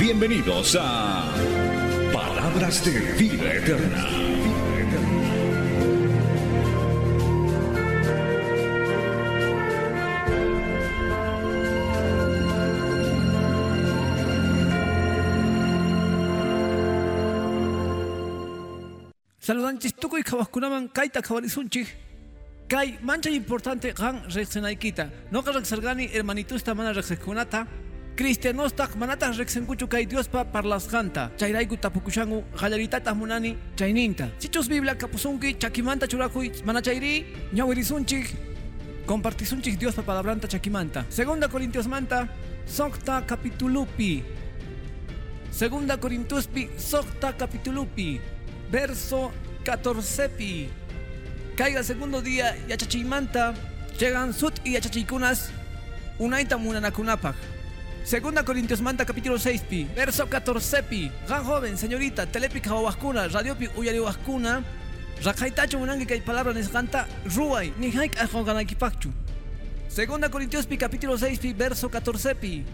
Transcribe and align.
Bienvenidos 0.00 0.78
a 0.80 1.30
Palabras 2.10 2.82
de 2.82 3.00
Vida 3.20 3.52
Eterna. 3.52 4.08
Saludanchis 19.38 19.92
tukuy 20.00 20.22
kawaskunaman 20.22 20.88
kayta 20.88 21.20
kawarisunchik. 21.20 21.86
Kay 22.68 22.96
mancha 23.02 23.28
importante 23.28 23.92
gan 23.92 24.24
reaccionaykita. 24.32 25.10
Noqa 25.30 25.52
reqsargani 25.52 26.08
hermanitusta 26.08 26.74
mana 26.74 26.94
reqsijkunata. 26.94 27.89
Cristianostak 28.20 28.96
manata 29.00 29.32
reqsenkuchu 29.32 29.88
kay 29.88 30.04
Diospa 30.04 30.44
parlasqanta. 30.44 31.30
Chayrayku 31.38 31.80
tapukushangu 31.80 32.44
qallaritata 32.54 33.14
munani 33.14 33.56
chayninta. 33.76 34.28
Sichus 34.38 34.68
Biblia 34.68 34.94
kapusunki 34.94 35.56
chakimanta 35.58 36.06
churakuy 36.06 36.52
mana 36.66 36.82
chayri 36.82 37.24
ñawirisunchik. 37.54 38.26
Compartisunchik 39.06 39.78
Diospa 39.78 40.02
palabranta 40.02 40.46
chakimanta. 40.46 41.06
Segunda 41.08 41.48
Corintios 41.48 41.86
manta 41.88 42.28
sokta 42.66 43.22
capitulupi. 43.26 44.22
Segunda 45.50 45.96
Corintiospi 45.96 46.68
sokta 46.76 47.32
capitulupi. 47.32 48.20
verso 48.70 49.32
14pi. 49.64 50.68
Caiga 51.56 51.82
segundo 51.82 52.20
día 52.20 52.54
yachachimanta, 52.68 53.54
llegan 53.98 54.34
sut 54.34 54.60
y 54.62 54.72
yachachikunas, 54.74 55.50
unaita 56.18 56.58
munanakunapak. 56.58 57.59
Segunda 58.04 58.44
Corintios 58.44 58.80
manta 58.80 59.04
capítulo 59.04 59.36
6pi, 59.36 59.94
verso 59.94 60.26
14pi. 60.26 61.10
Gan 61.28 61.44
joven, 61.44 61.76
señorita, 61.76 62.26
telepi 62.26 62.60
kawaskuna, 62.60 63.28
radiopi 63.28 63.68
uyariwaskuna, 63.76 64.64
rakaitacho 65.22 65.78
munangi 65.78 66.06
kay 66.06 66.20
palabra 66.20 66.52
nesganta, 66.52 67.06
ruay, 67.36 67.72
ni 67.78 67.90
haik 67.90 68.18
ajonganakipakchu. 68.18 69.12
Segunda 69.88 70.28
Corintios 70.28 70.66
pi 70.66 70.76
capítulo 70.76 71.16
6pi, 71.16 71.54
verso 71.54 71.88
14pi. 71.88 72.64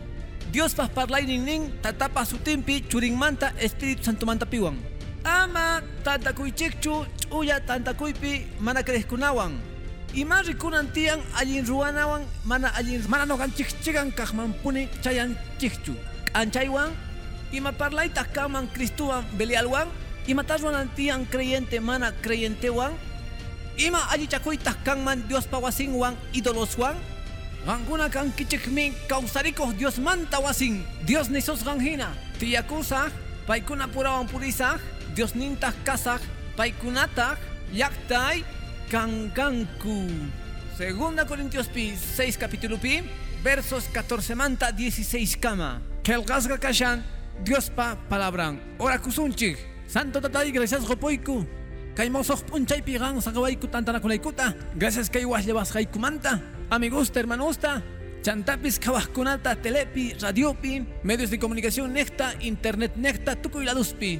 Dios 0.53 0.75
pas 0.75 0.89
parlay 0.89 1.27
nin 1.27 1.45
nin, 1.45 1.73
tatapa 1.83 2.25
sutimpi, 2.25 2.87
churingmanta, 2.89 3.53
Espíritu 3.59 4.05
Santo 4.05 4.27
manta 4.27 4.47
piwan. 4.47 4.97
ama 5.27 5.83
tantakuychikchu 6.05 7.07
ch'uya 7.19 7.61
tantakuypi 7.61 8.47
mana 8.61 8.83
creskunawan 8.83 9.59
ima 10.15 10.43
rikunan 10.43 10.87
tiyan 10.93 11.21
allin 11.35 11.67
ruwanawan 11.67 12.23
mana 12.45 12.71
allin 12.79 13.03
mana 13.09 13.27
noqanchikchikan 13.27 14.13
kaqmanpuni 14.13 14.89
chayanchikchu 15.03 15.95
k'anchaywan 16.31 16.93
ima 17.53 17.73
parlaytaq 17.73 18.33
kanman 18.33 18.69
Cristuwan 18.75 19.25
belialwan 19.39 19.89
imatas 20.27 20.63
ruwanan 20.63 20.89
tiyan 20.95 21.27
creyente 21.27 21.81
mana 21.81 22.13
creyentewan 22.23 22.93
ima 23.77 24.01
allichakuytaq 24.13 24.85
kanman 24.85 25.27
Diospa 25.29 25.59
wasinwan 25.59 26.15
idoloswan 26.33 26.97
Qankuna 27.67 28.07
kankichikmi 28.07 28.95
kawsarikuq 29.11 29.75
Diosmanta 29.75 30.39
wasin. 30.39 30.87
Dios 31.03 31.27
nisusqan 31.27 31.83
hina 31.83 32.15
tiyakusaq 32.39 33.11
paykuna 33.47 33.91
purawan 33.91 34.31
purisaq 34.31 34.79
Dios 35.19 35.35
nintas 35.35 35.75
kasaj 35.83 36.23
paikunatag 36.55 37.39
yaktay 37.75 38.47
kankanku. 38.91 40.07
Segunda 40.77 41.27
Corintios 41.27 41.69
pi 41.69 41.97
6 41.97 42.37
capítulo 42.37 42.77
pi 42.77 43.03
versos 43.43 43.89
14 43.93 44.35
manta 44.35 44.73
16 44.73 45.37
kama. 45.41 45.81
Kelgasga 46.03 46.59
kashan 46.59 47.03
Dios 47.43 47.69
pa 47.71 47.97
palabran. 48.09 48.61
Ora 48.79 48.99
kusunchik. 48.99 49.57
Santo 49.87 50.21
tatay 50.21 50.51
gracias 50.51 50.85
gopoiku. 50.85 51.47
Kay 51.97 52.13
mosok 52.13 52.45
punchay 52.45 52.85
pigan 52.85 53.23
sa 53.25 53.33
kawaiku 53.33 53.67
tantanakunaikuta. 53.73 54.53
Gracias 54.77 55.09
kay 55.09 55.25
waslebas 55.25 55.73
kumanta. 55.89 56.43
Amigusta, 56.69 57.23
hermanusta, 57.23 57.81
Chantapis 58.27 58.81
kawaskunata, 58.83 59.55
telepi, 59.55 60.13
radiopi, 60.19 60.83
medios 61.05 61.31
de 61.31 61.39
comunicación 61.39 61.93
necta, 61.93 62.35
internet 62.41 62.97
necta, 62.97 63.39
laduspi. 63.39 64.19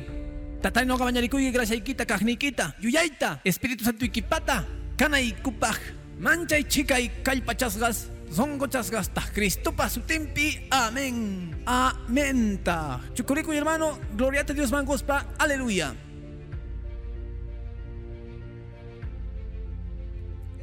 Tatay 0.63 0.87
no 0.87 0.97
kabañarikuy 0.97 1.53
graciaykita 1.53 2.07
kajnikita, 2.07 2.75
yuyaita, 2.81 3.41
Espíritu 3.45 3.85
Santo 3.85 4.05
ikipata, 4.05 4.65
kanay 4.97 5.33
kupaj, 5.45 5.77
manchay 6.19 6.65
chikay 6.65 7.11
kallpachasgas, 7.23 8.09
zongochasgas, 8.33 9.13
ta 9.13 9.23
Cristopa 9.35 9.89
sutimpi, 9.89 10.67
amén, 10.71 11.55
amén 11.67 12.59
ta. 12.65 13.01
Chukurikuy 13.15 13.57
hermano, 13.57 13.99
gloriate 14.17 14.55
Dios 14.55 14.73
mangospa, 14.73 15.27
aleluya. 15.39 15.95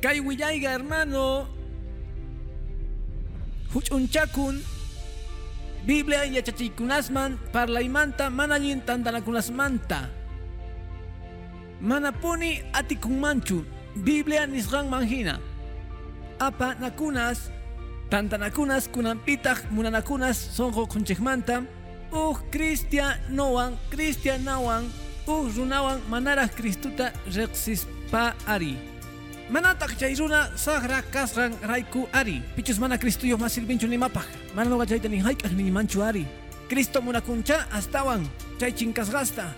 Kay 0.01 0.19
hermano, 0.67 1.47
huchunchakun, 3.73 4.59
Biblia 5.85 6.23
yachachiykunasman 6.25 7.37
parlaymanta 7.51 8.29
mana 8.29 8.55
allin 8.55 8.81
tantanakunasmanta. 8.81 10.07
Manapuni 11.81 12.63
atikunmanchu 12.73 13.65
Biblia 13.95 14.47
nisqan 14.47 14.87
manhina. 14.87 15.39
Apa 16.39 16.75
nakunas 16.79 17.51
tantanakunas 18.09 18.87
kunanpitaq 18.87 19.71
munanakunas 19.71 20.37
sonqo 20.55 20.87
kunchikmanta 20.87 21.63
uj 22.11 22.37
cristianowan 22.51 23.75
cristianawan 23.91 24.87
uj 25.27 25.57
runawan 25.57 25.99
manaraq 26.09 26.55
Cristuta 26.55 27.11
reqsispa 27.27 28.33
ari. 28.47 28.92
Manataq 29.49 29.99
chay 29.99 30.15
runa 30.15 30.49
saqra 30.55 31.01
kasqan 31.11 31.51
rayku 31.67 32.07
ari. 32.13 32.41
Pichus 32.55 32.79
mana 32.79 32.97
Cristuyo 32.97 33.37
mas 33.37 33.53
sirvinchu 33.53 33.87
nimapaq. 33.87 34.25
Mana 34.55 34.69
noqa 34.69 34.85
chayta 34.85 35.09
ni 35.09 35.19
ni 35.55 35.71
manchu 35.71 36.01
ari. 36.01 36.25
Cristo 36.69 37.01
munakuncha 37.01 37.67
astawan 37.71 38.23
chay 38.59 38.71
chinkasqasta. 38.71 39.51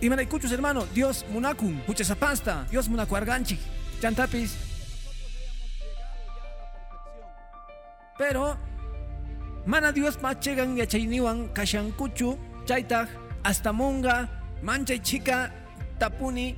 Imanaykuchus 0.00 0.50
hermano, 0.52 0.86
Dios 0.94 1.24
munakun, 1.32 1.80
huchasapasta, 1.86 2.66
Dios 2.70 2.88
munakuarganchik. 2.88 3.58
Chantapis. 4.00 4.54
Pero 8.18 8.56
mana 9.66 9.92
Dios 9.92 10.20
machegan 10.22 10.76
yachayniwan 10.76 11.48
kashankuchu 11.52 12.38
chaytaq 12.66 13.08
hasta 13.42 13.72
munga 13.72 14.28
manchay 14.62 15.00
chika 15.02 15.50
tapuni 15.98 16.54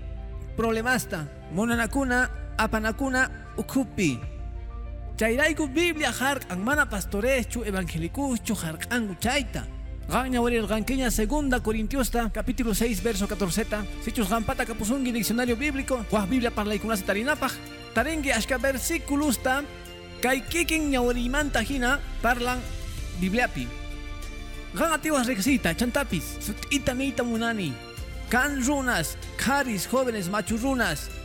problemasta. 0.57 1.27
Munanakuna 1.55 2.29
apanakuna 2.59 3.31
ukupi. 3.57 4.19
Chayrayku 5.17 5.69
Biblia 5.69 6.13
hark'an 6.13 6.61
mana 6.61 6.87
pastoreschu 6.87 7.65
evangelikuschu 7.65 8.55
hark'anku 8.55 9.17
chayta. 9.21 9.65
Gaña 10.09 10.41
ganqueña 10.41 11.11
segunda 11.11 11.61
Corintiosta 11.61 12.31
capítulo 12.31 12.75
6 12.75 13.03
verso 13.03 13.27
14 13.27 13.67
Sichus 14.05 14.29
gampata 14.29 14.65
kapusungi 14.65 15.11
diccionario 15.11 15.57
bíblico. 15.57 16.05
Wah 16.13 16.27
Biblia 16.27 16.51
parlaykunasa 16.51 17.05
tarinapaj. 17.05 17.53
Tarengi 17.95 18.31
ashka 18.31 18.59
versículusta 18.59 19.65
Kay 20.21 20.41
kikin 20.49 20.91
ñawarimanta 20.91 21.61
hina 21.61 21.99
parlan 22.23 22.61
Bibliapi. 23.21 23.67
Gan 24.77 24.93
atiwas 24.93 25.27
rexita 25.27 25.75
chantapis. 25.75 26.39
Sutita 26.41 26.95
meita 26.95 27.25
munani. 27.25 27.73
Kan 28.29 28.61
runas, 28.67 29.17
karis 29.37 29.89
jóvenes 29.89 30.29
machurunas 30.29 31.16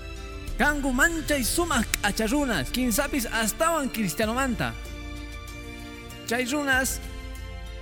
Kangu 0.62 0.94
manchay 0.94 1.42
sumak 1.42 1.90
acharunas 2.06 2.70
Kinsapis 2.70 3.26
astawan 3.26 3.90
cristianomanta 3.90 4.78
Chay 6.30 6.46
runas 6.46 7.02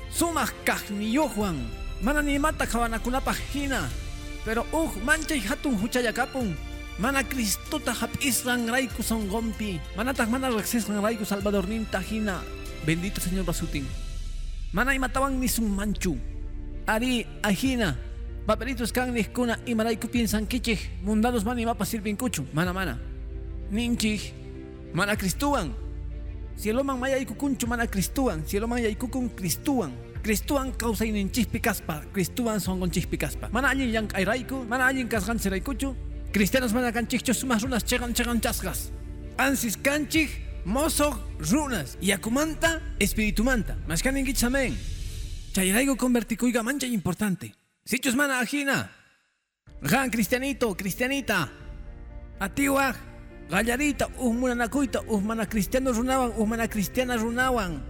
sumaq 0.08 0.56
kaqniyuqwan 0.64 1.60
mana 2.00 2.24
nimata 2.24 2.64
qhawanakunapaq 2.64 3.36
hina 3.52 3.84
pero 4.48 4.64
uj 4.72 4.96
manchay 5.04 5.44
hatun 5.44 5.76
huchalla 5.76 6.16
kapun 6.16 6.56
mana 7.04 7.20
Cristuta 7.28 7.92
hap'isqanrayku 7.92 9.04
sonqonpi 9.04 9.84
manataq 10.00 10.32
mana 10.32 10.48
riqsisqanrayku 10.48 11.28
Salvadorninta 11.28 12.00
hina 12.00 12.40
bendito 12.88 13.20
Señor 13.20 13.44
basutin 13.44 13.84
Mana 14.70 14.94
imatawan 14.94 15.34
ni 15.34 15.50
manchu. 15.66 16.14
Ari 16.86 17.26
ajina. 17.42 17.98
Papelitos 18.46 18.92
kan 18.92 19.14
kuna 19.34 19.60
y 19.66 19.76
maraiku 19.76 20.08
piensan 20.08 20.48
kichih. 20.48 20.80
Mundanos 21.04 21.46
mani 21.46 21.66
mapa 21.66 21.86
sirvin 21.86 22.18
kuchu. 22.18 22.46
Mana 22.54 22.74
mana. 22.74 23.00
Ninchih. 23.72 24.34
Mana 24.94 25.16
kristuan. 25.16 25.74
Sieloman 26.56 27.00
maya 27.00 27.18
ikukunchu 27.18 27.68
mana 27.68 27.88
kristuan. 27.88 28.44
Sieloman 28.46 28.82
ya 28.82 28.90
ikukun 28.90 29.30
kristuan. 29.30 29.92
Kristuan 30.24 30.72
causa 30.74 31.06
ininchih 31.06 31.46
pikaspa. 31.46 32.04
Kristuan 32.12 32.60
son 32.60 32.80
gonchih 32.80 33.08
pikaspa. 33.08 33.50
Mana 33.52 33.70
allin 33.70 33.92
yang 33.92 34.08
airaiku. 34.14 34.66
Mana 34.68 34.88
allin 34.88 35.08
kasgan 35.08 35.40
seraikuchu. 35.40 35.96
Cristianos 36.34 36.74
mana 36.74 36.92
canchichos 36.92 37.38
sumas 37.38 37.62
runas 37.62 37.86
chegan 37.86 38.14
chasgas. 38.42 38.92
Ansis 39.38 39.78
canchich 39.78 40.30
mozo 40.66 41.14
runas. 41.40 41.98
Yakumanta 42.02 42.82
espíritu 43.00 43.44
manta. 43.44 43.78
Mascanin 43.88 44.26
gichamen. 44.26 44.76
Chayraigo 45.54 45.96
converticuiga 45.98 46.64
mancha 46.64 46.88
importante. 46.88 47.59
Sichus 47.90 48.14
mana 48.14 48.38
ajina. 48.38 48.92
Gan 49.82 50.12
cristianito, 50.12 50.78
cristianita. 50.78 51.50
Atiwa, 52.40 52.94
gallarita, 53.50 54.08
uhmuna 54.20 54.54
nakuita, 54.54 55.02
uhmana 55.10 55.50
cristianos 55.50 55.98
runawan, 55.98 56.32
uhmana 56.38 56.68
cristiana 56.68 57.18
runawan. 57.18 57.82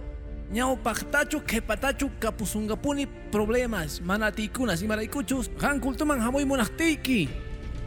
Ñao 0.52 0.80
pactachu, 0.82 1.44
kepatachu, 1.44 2.08
kapusungapuni 2.18 3.06
problemas, 3.30 4.00
mana 4.00 4.32
tikunas 4.32 4.80
y 4.80 4.88
maraikuchus, 4.88 5.50
gan 5.60 5.80
kultuman 5.80 6.18
hamoy 6.18 6.46
monahtiki. 6.46 7.28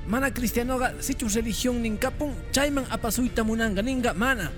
Mana 0.07 0.29
cristianoga, 0.29 0.93
sichus 1.01 1.33
religión 1.33 1.81
ninkapun, 1.81 2.35
chayman 2.51 2.85
apasuita 2.91 3.43
munanga 3.43 3.81
ninga 3.81 4.13
mana. 4.13 4.51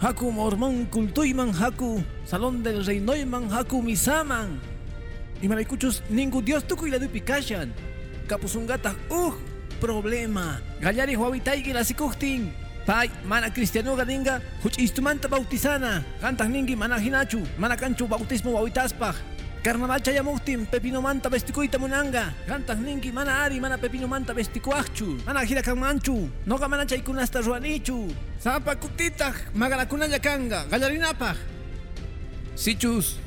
Haku 0.00 0.32
mormón 0.32 0.86
kultuyman 0.86 1.52
haku, 1.52 2.02
salón 2.24 2.62
del 2.62 2.86
reinoyman 2.86 3.50
haku 3.50 3.82
misaman. 3.82 4.75
Y 5.42 5.48
maraikuchus, 5.48 6.02
ningún 6.08 6.44
dios 6.44 6.64
tuku 6.66 6.86
y 6.86 6.90
la 6.90 6.98
dupi 6.98 7.20
kashan. 7.20 7.72
Kapusungata, 8.26 8.94
uh, 9.10 9.34
problema. 9.80 10.60
Gallari 10.80 11.14
huawitaigi 11.14 11.72
la 11.72 11.84
sikuktin. 11.84 12.52
Pai, 12.86 13.10
mana 13.26 13.52
cristiano 13.52 13.96
ganinga, 13.96 14.40
huch 14.62 14.78
instrumenta 14.78 15.28
bautizana. 15.28 16.04
Cantas 16.20 16.48
ningi 16.48 16.76
mana 16.76 16.98
hinachu, 16.98 17.42
mana 17.58 17.76
canchu 17.76 18.06
bautismo 18.06 18.52
bauitaspaj. 18.52 19.16
Carnaval 19.62 20.00
chayamuktin, 20.00 20.66
pepino 20.66 21.02
manta 21.02 21.28
vestikuita 21.28 21.78
munanga. 21.78 22.32
Cantas 22.46 22.78
ningi 22.78 23.12
mana 23.12 23.42
ari, 23.42 23.60
mana 23.60 23.76
pepino 23.76 24.06
manta 24.08 24.32
vestikuachu. 24.32 25.18
Mana 25.26 25.44
gira 25.44 25.74
manchu, 25.74 26.30
noga 26.46 26.68
mana 26.68 26.86
chaykunasta 26.86 27.40
ruanichu. 27.40 28.08
Sapa 28.38 28.76
kutita, 28.76 29.34
magalakunaya 29.54 30.20
kanga, 30.20 30.64
gallarinapaj. 30.70 31.36
Sichus, 32.54 33.18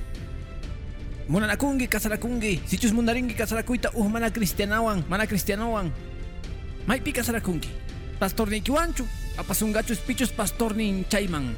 Munanakungi 1.30 1.86
kasarakungi, 1.86 2.66
sichus 2.66 2.90
mundaringi 2.90 3.38
kasarakuita 3.38 3.94
uh 3.94 4.10
mana 4.10 4.34
cristianawan, 4.34 5.06
mana 5.06 5.30
cristianawan. 5.30 5.94
May 6.90 7.06
pi 7.06 7.14
kasarakungi. 7.14 7.70
Pastor 8.18 8.50
ni 8.50 8.66
kiwanchu, 8.66 9.06
apasungachus 9.38 10.02
pichus 10.02 10.34
pastor 10.34 10.74
ni 10.74 11.06
chayman. 11.06 11.54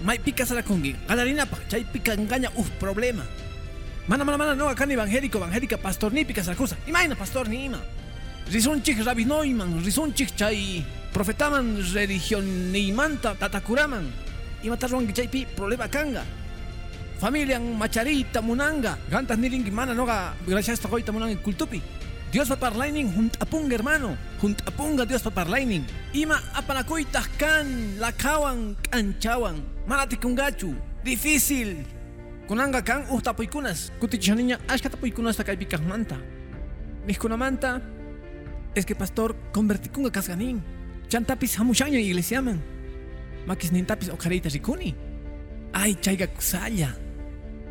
May 0.00 0.16
pi 0.16 0.32
kasarakungi, 0.32 0.96
galarina 1.04 1.44
pa, 1.44 1.60
chay 1.68 1.84
pi 1.84 2.00
kangaña 2.00 2.48
uh 2.56 2.64
problema. 2.80 3.20
Mana 4.08 4.24
mana 4.24 4.40
mana 4.40 4.54
no 4.56 4.64
acá 4.72 4.88
evangélico, 4.88 5.36
evangélica 5.36 5.76
pastor 5.76 6.16
ni 6.16 6.24
pi 6.24 6.32
kasarakusa. 6.32 6.80
Imaina 6.88 7.12
pastor 7.20 7.52
ni 7.52 7.68
ima. 7.68 7.84
Rabinoiman, 8.48 9.84
rizunchik 9.84 10.32
chay 10.32 10.80
profetaman 11.12 11.84
religión 11.92 12.72
ni 12.72 12.92
manta 12.96 13.36
tatakuraman. 13.36 14.08
Imatarwangi 14.64 15.12
chay 15.12 15.28
pi 15.28 15.44
problema 15.44 15.84
kanga 15.92 16.39
familia 17.20 17.60
macharita 17.60 18.40
munanga. 18.40 18.96
Gantas 19.12 19.36
niringi 19.36 19.70
mana 19.70 19.92
noga 19.92 20.32
gracias 20.48 20.84
a 20.84 20.88
goita 20.88 21.12
munanga 21.12 21.36
kultupi 21.44 21.82
Dios 22.30 22.46
va 22.46 22.54
parlaining 22.54 23.10
junt 23.10 23.34
apunga 23.42 23.74
hermano. 23.74 24.16
Junt 24.40 24.62
apunga 24.62 25.04
Dios 25.04 25.22
va 25.26 25.30
parlaining 25.34 25.82
ima 26.14 26.38
apanakuitas 26.54 27.26
kan 27.34 27.66
lakawan 27.98 28.78
kanchawan 28.86 29.58
mana 29.82 30.06
tikungachu 30.06 30.70
difícil. 31.02 31.82
Kunanga 32.46 32.86
kan 32.86 33.10
uh 33.10 33.18
tapuikunas 33.18 33.90
kutichaniña 33.98 34.62
ashka 34.70 34.88
tapuikunas 34.88 35.36
takay 35.36 35.58
pikaj 35.58 35.82
manta. 35.82 36.22
Nihkuna 37.02 37.34
manta 37.36 37.82
es 38.78 38.86
que 38.86 38.94
pastor 38.94 39.34
convertikunga 39.50 40.14
kasganin 40.14 40.62
chantapis 41.10 41.58
hamushaña 41.58 41.98
iglesiaman 41.98 42.62
makis 43.42 43.74
nintapis 43.74 44.06
okarita 44.14 44.46
rikuni. 44.46 44.94
Ay 45.74 45.98
chayga 45.98 46.30
kusaya 46.30 46.94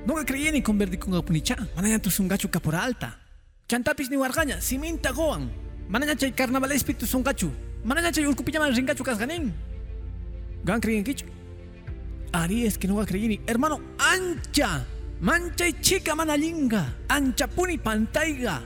no 0.06 0.16
creí 0.26 0.52
ni 0.52 0.62
convertir 0.62 1.00
con 1.00 1.14
apunicha. 1.16 1.56
Manaya 1.76 2.00
tu 2.00 2.10
sungachu 2.10 2.50
caporalta. 2.50 3.20
Chantapis 3.68 4.10
ni 4.10 4.18
wargaña, 4.18 4.62
siminta 4.62 5.12
goan. 5.12 5.52
Manaya 5.88 6.16
chay 6.16 6.32
carnaval 6.32 6.72
espíritu 6.72 7.06
sungachu. 7.06 7.52
Manaya 7.84 8.12
chay 8.12 8.26
urcupillaman 8.26 8.74
ringachu 8.76 9.04
kasganin. 9.04 9.54
Gan 10.64 10.82
creí 10.82 10.98
en 10.98 11.04
kichu. 11.04 11.26
Ari 12.32 12.66
es 12.66 12.78
que 12.78 12.88
no 12.88 13.04
creí 13.06 13.28
ni. 13.28 13.42
Hermano, 13.48 13.80
ancha. 13.98 14.86
Mancha 15.22 15.68
y 15.68 15.74
chica 15.82 16.16
manalinga. 16.16 16.96
Ancha 17.08 17.48
puni 17.48 17.78
pantaiga. 17.78 18.62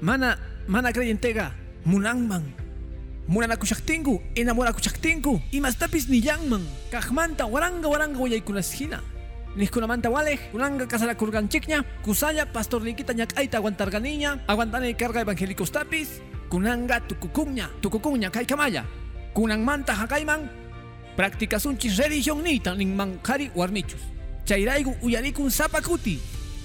Mana, 0.00 0.38
mana 0.68 0.92
creyentega. 0.92 1.52
Munangman. 1.84 2.54
Munana 3.26 3.56
kushaktingu, 3.56 4.22
enamora 4.34 4.72
kushaktingu. 4.72 5.42
Y 5.50 5.60
más 5.60 5.78
tapis 5.78 6.08
ni 6.08 6.20
yangman. 6.20 6.66
Kajmanta, 6.90 7.46
waranga, 7.46 7.88
waranga, 7.88 8.18
guayaykunashina. 8.18 9.00
Niskunamanta 9.56 10.10
walej, 10.10 10.38
kunanga 10.52 10.86
kasara 10.86 11.14
kurganchikña, 11.18 11.82
kusaya 12.06 12.46
pastor 12.46 12.82
nikita 12.86 13.12
ñak'ayta 13.12 13.58
aguantarganiña, 13.58 14.38
aguantane 14.46 14.94
carga 14.94 15.22
evangélicos 15.26 15.72
tapis, 15.72 16.22
kunanga 16.48 17.00
tukukuña, 17.02 17.66
tukukuña 17.82 18.30
kaykamaya, 18.30 18.86
kunangmanta 19.34 19.94
hakayman, 19.94 20.46
practicasunchis 21.16 21.98
religión 21.98 22.44
nita 22.44 22.74
ninman 22.78 23.18
kari 23.22 23.50
warmichus. 23.56 23.98
Chayraigu 24.46 24.94
uyarikun 25.02 25.50
sapakuti, 25.50 26.20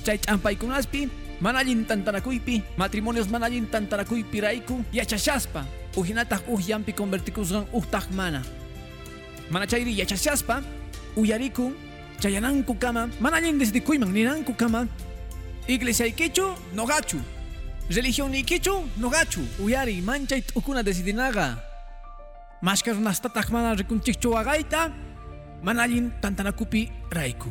chay 0.05 0.19
ch'ampaykunaspi, 0.21 1.09
manallin 1.41 1.85
tantanakuypi, 1.89 2.61
matrimonios 2.77 3.29
manallin 3.33 3.65
tantanakuypi 3.65 4.41
raiku, 4.41 4.85
yachashaspa, 4.93 5.65
ujinataq 5.97 6.45
uj 6.53 6.69
yampi 6.69 6.93
convertikusgan 6.93 7.65
ujtaq 7.73 8.13
mana. 8.13 8.43
Mana 9.49 9.65
chayri 9.65 9.97
yachashaspa, 9.97 10.61
uyarikun, 11.17 11.73
chayananku 12.19 12.75
kama, 12.79 13.09
manallin 13.19 13.59
desde 13.59 13.81
kuiman 13.81 14.11
ninanku 14.11 14.53
kama, 14.53 14.87
iglesia 15.67 16.05
ikichu, 16.05 16.55
no 16.73 16.85
gachu, 16.85 17.19
religión 17.89 18.33
ikichu, 18.33 18.87
no 18.97 19.09
gachu, 19.09 19.41
uyari, 19.59 20.01
manchay 20.01 20.43
ukuna 20.55 20.83
desidinaga, 20.83 21.57
mashkar 22.61 22.95
nastatak 22.95 23.49
mana 23.51 23.75
agaita, 23.75 24.91
manallin 25.63 26.11
tantanakupi 26.21 26.91
raiku, 27.11 27.49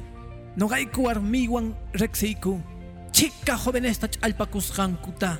no 0.56 0.68
gaiku 0.68 1.08
armiguan 1.08 1.74
rexeiku, 1.92 2.60
chica 3.12 3.56
joven 3.56 3.84
esta 3.84 4.08
alpakusgankuta, 4.22 5.38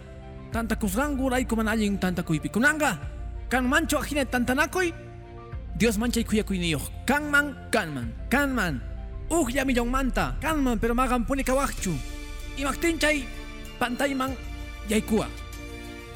tanta 0.53 0.77
kusgangu 0.77 1.31
raiku 1.31 1.57
manallin 1.57 1.99
tanta 1.99 2.23
kuipi, 2.23 2.49
kunanga, 2.49 2.99
kan 3.49 3.65
mancho 3.65 3.99
ajine 3.99 4.25
tantanakoy, 4.27 4.93
Dios 5.77 5.99
mancha 5.99 6.21
y 6.21 6.25
cuya 6.25 6.45
cuinillo, 6.45 6.79
kanman, 7.05 7.69
kanman, 7.71 8.15
kanman, 8.31 8.94
Uj 9.35 9.51
ya 9.51 9.67
millón 9.67 9.91
manta, 9.91 10.39
kanman 10.39 10.79
pero 10.79 10.95
magan 10.95 11.27
puni 11.27 11.43
kawakchu. 11.43 11.91
Imaktin 12.55 13.03
chay 13.03 13.27
pantayman 13.83 14.31
yaykua. 14.87 15.27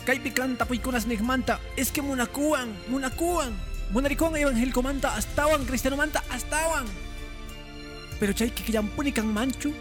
Kay 0.06 0.22
pikanta 0.22 0.62
puikunas 0.62 1.02
manta, 1.18 1.58
es 1.74 1.90
que 1.90 2.00
munakuan, 2.00 2.70
munakuan. 2.86 3.50
Munarikon 3.90 4.36
evangélico 4.36 4.82
manta, 4.82 5.16
astawan, 5.16 5.66
cristiano 5.66 5.96
manta, 5.96 6.22
astawan. 6.30 6.86
Pero 8.20 8.32
chay 8.32 8.50
kikillan 8.54 8.86
puni 8.94 9.10
kan 9.10 9.26
manchu. 9.26 9.74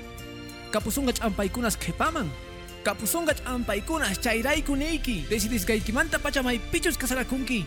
Kapusungach 0.72 1.22
ampaikunas 1.22 1.78
kepaman. 1.78 2.32
Kapusungach 2.84 3.38
ampaikunas 3.46 4.18
chayray 4.18 4.66
kuniki. 4.66 5.30
Decidis 5.30 5.64
gaykimanta 5.64 6.18
pachamay 6.18 6.58
pichus 6.72 6.98
kasarakunki. 6.98 7.66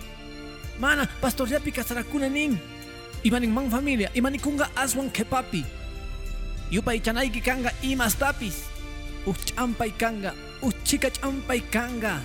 Mana, 0.81 1.07
pastor 1.21 1.47
yapi 1.47 1.71
kasarakuna 1.71 2.29
nin. 2.29 2.59
Imaning 3.21 3.53
mang 3.53 3.69
familia, 3.69 4.09
imanikunga 4.17 4.73
aswan 4.77 5.13
kepapi. 5.13 5.61
Yupay 6.73 7.05
chanayki 7.05 7.45
kanga 7.45 7.69
imas 7.85 8.17
tapis. 8.17 8.65
Uchampay 9.29 9.93
kanga, 9.93 10.33
uchika 10.65 11.13
champay 11.13 11.61
kanga. 11.71 12.17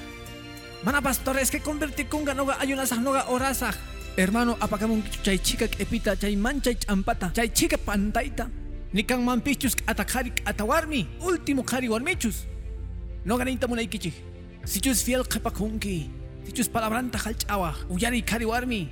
Mana 0.85 1.01
pastores 1.01 1.51
que 1.51 1.59
convertir 1.59 2.07
kunga 2.07 2.33
noga 2.33 2.55
ayunasaj 2.63 3.03
noga 3.03 3.27
orasaj. 3.27 3.75
Hermano, 4.15 4.55
apakamun 4.55 5.03
chay 5.23 5.37
chica 5.37 5.67
epita, 5.67 6.15
chay 6.15 6.37
manchay 6.37 6.79
champata, 6.79 7.33
chay 7.35 7.49
chica 7.49 7.75
pantaita. 7.75 8.47
Ni 8.93 9.03
kang 9.03 9.25
mampichus 9.25 9.75
atakari 9.83 10.31
atawarmi, 10.47 11.19
último 11.19 11.65
kari 11.65 11.89
warmichus. 11.89 12.45
No 13.25 13.35
ganita 13.37 13.67
munaikichi. 13.67 14.13
Si 14.63 14.79
chus 14.79 15.03
fiel 15.03 15.25
kepakunki, 15.27 16.07
si 16.45 16.51
chus 16.53 16.69
palabranta 16.69 17.19
halchawa, 17.19 17.75
uyari 17.91 18.23
kari 18.23 18.45
warmi. 18.45 18.87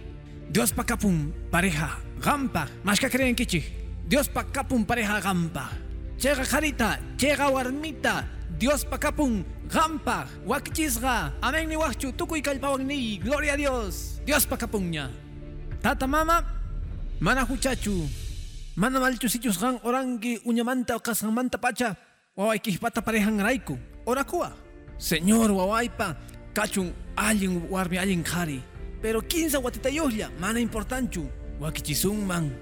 Dios 0.53 0.72
pa 0.72 0.86
kapun 0.86 1.33
pareja, 1.50 1.98
gampa, 2.22 2.69
que 3.00 3.10
creen 3.10 3.36
kichi. 3.36 3.63
Dios 4.05 4.29
pa 4.29 4.43
kapun 4.43 4.86
pareja 4.86 5.19
gampa. 5.19 5.83
chega 6.24 6.48
jarita, 6.48 7.00
chega 7.19 7.51
warmita, 7.51 8.24
Dios 8.55 8.88
pakapun, 8.88 9.43
gampa, 9.67 10.24
wakchisga, 10.48 11.36
amén 11.43 11.67
ni 11.67 11.75
wachu, 11.75 12.15
tukuy 12.15 12.39
kalpawang 12.39 12.88
ni, 12.88 13.19
gloria 13.19 13.53
a 13.53 13.57
Dios, 13.60 14.24
Dios 14.24 14.48
pakapunya. 14.48 15.12
Tata 15.83 16.07
mama, 16.07 16.39
mana 17.19 17.43
huchachu, 17.43 18.07
mana 18.79 19.03
malchu 19.03 19.27
sichus 19.27 19.60
gan 19.60 19.83
orangi 19.83 20.39
uñamanta 20.48 20.95
manta 21.27 21.57
pacha, 21.57 21.98
waway 22.38 22.60
kihpata 22.60 23.03
parehang 23.03 23.43
raiku, 23.43 23.77
orakua. 24.07 24.55
Señor 24.95 25.51
wawaipa, 25.51 26.15
kachun 26.53 26.93
alin 27.17 27.67
warmi 27.67 27.98
alin 28.00 28.24
kari, 28.24 28.63
pero 29.03 29.22
15 29.22 29.57
watitayohlla, 29.57 30.31
mana 30.39 30.62
importanchu, 30.62 31.27
man. 32.25 32.55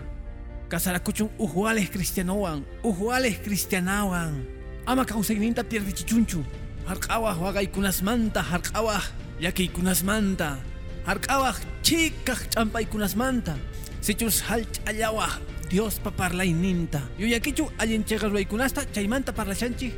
Kasarakuchun 0.67 1.29
ujuales 1.37 1.89
cristianowan, 1.91 2.65
ujuales 2.81 3.37
cristianawan. 3.43 4.47
Ama 4.87 5.05
kawsayninta 5.05 5.63
pierde 5.63 5.93
chichunchu. 5.93 6.43
Harqawaj 6.87 7.37
waqaykunasmanta, 7.37 8.41
harqawaj 8.41 9.03
llakiykunasmanta, 9.39 10.57
harqawaj 11.05 11.57
chikaj 11.83 12.49
ch'ampaykunasmanta. 12.49 13.53
Sichus 14.01 14.41
halch'allawaj 14.41 15.37
Dios 15.69 15.99
pa 15.99 16.09
parlayninta. 16.09 17.01
Yuyakichu 17.19 17.69
allin 17.77 18.03
chega 18.03 18.27
ruaykunasta 18.27 18.81
chaymanta 18.91 19.31
parlashanchik. 19.31 19.93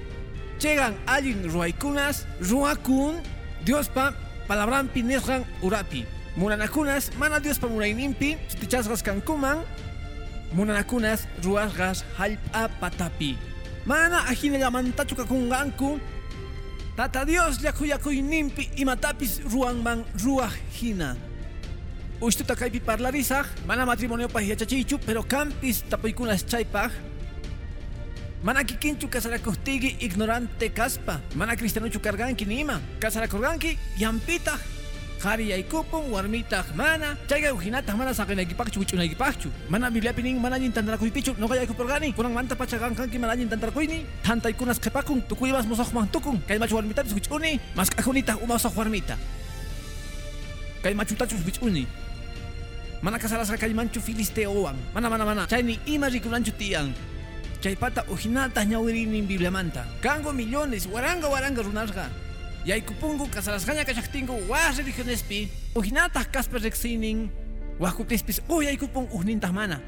Chegan 0.59 0.95
allin 1.07 1.47
ruaykunas, 1.47 2.27
ruakun, 2.41 3.23
Dios 3.63 3.87
pa 3.87 4.11
palabrampi 4.47 5.03
nisqan 5.03 5.45
urapi. 5.61 6.22
Muranakunas, 6.35 7.13
mana 7.17 7.39
Dios 7.39 7.59
pa 7.59 7.67
murayninpi, 7.69 8.37
sutichasqas 8.49 9.05
kankuman, 9.05 9.61
munanakunas 10.53 11.29
ruasqas 11.45 12.01
halp'a 12.17 12.69
patapi. 12.81 13.37
Mana 13.85 14.25
ahinallamantachu 14.25 15.13
kakunganku, 15.13 16.01
Tata 16.95 17.25
Dios 17.25 17.57
nimpi 17.57 18.69
imatapis 18.77 19.41
ruanman 19.49 20.05
ruah 20.23 20.53
hina. 20.77 21.17
Ushtuta 22.21 22.55
kaypi 22.55 22.79
parlarisaq, 22.79 23.47
mana 23.65 23.85
matrimonio 23.85 24.29
pa 24.29 24.41
yachachichu, 24.41 24.99
pero 24.99 25.23
campis 25.23 25.81
tapuykunas 25.89 26.45
chaypaq. 26.45 26.91
Mana 28.43 28.63
kikinchu 28.63 29.07
kasarakuhtigi 29.09 29.97
ignorante 30.01 30.69
kaspa, 30.69 31.19
mana 31.35 31.55
cristianuchu 31.55 31.99
karganki 31.99 32.45
nima, 32.45 32.79
kasarakurganki 32.99 33.77
yampita 33.97 34.59
qhari 35.23 35.45
yaykupun 35.55 36.11
warmitaq 36.11 36.75
mana 36.75 37.15
chayqa 37.31 37.55
uhinataq 37.55 37.95
mana 37.95 38.11
saqinaykipaqchu 38.11 38.77
wich'unaykipaqchu 38.83 39.47
mana 39.71 39.87
bibliapi 39.87 40.21
nin 40.25 40.35
mana 40.43 40.55
allin 40.59 40.71
tantarakuypichu 40.75 41.31
noqa 41.39 41.55
yaykupurqani 41.63 42.11
kunanmanta 42.17 42.59
pacha 42.59 42.77
qanqanki 42.83 43.17
mana 43.23 43.31
allin 43.35 43.47
tantarakuyni 43.47 44.03
tantaykunas 44.27 44.83
qhipakun 44.83 45.23
tukuymas 45.31 45.65
musaqman 45.71 46.11
tukun 46.11 46.43
kaymachu 46.49 46.75
warmitapis 46.75 47.15
wich'uni 47.15 47.51
masq'akunitaq 47.79 48.43
umasaq 48.43 48.75
warmita 48.75 49.15
kaymachutachus 50.83 51.39
wich'uni 51.47 51.87
mana 53.03 53.15
kasalasqa 53.19 53.55
kaymanchu 53.63 53.99
filisteowan 54.03 54.75
mana 54.95 55.07
mana 55.07 55.23
mana. 55.23 55.43
Chayni 55.47 55.79
ima 55.87 56.07
rikunanchu 56.11 56.51
tiyan 56.59 56.91
chaypata 57.63 58.03
uhinata 58.11 58.63
ñawirinin 58.67 59.23
bibliamanta 59.23 59.87
kango 60.03 60.35
millones 60.35 60.83
waranga 60.91 61.27
waranga 61.31 61.63
runasqa 61.63 62.11
Yaykupungu 62.63 63.27
kasarasqaña 63.27 63.83
kachaqtinku 63.83 64.47
was 64.47 64.79
religionespi 64.79 65.51
uhinataq 65.75 66.31
kaspa 66.31 66.63
riqsinin 66.63 67.27
wajkupispis 67.75 68.39
uyaykupun 68.47 69.11
uhnintaq 69.11 69.51
mana 69.51 69.83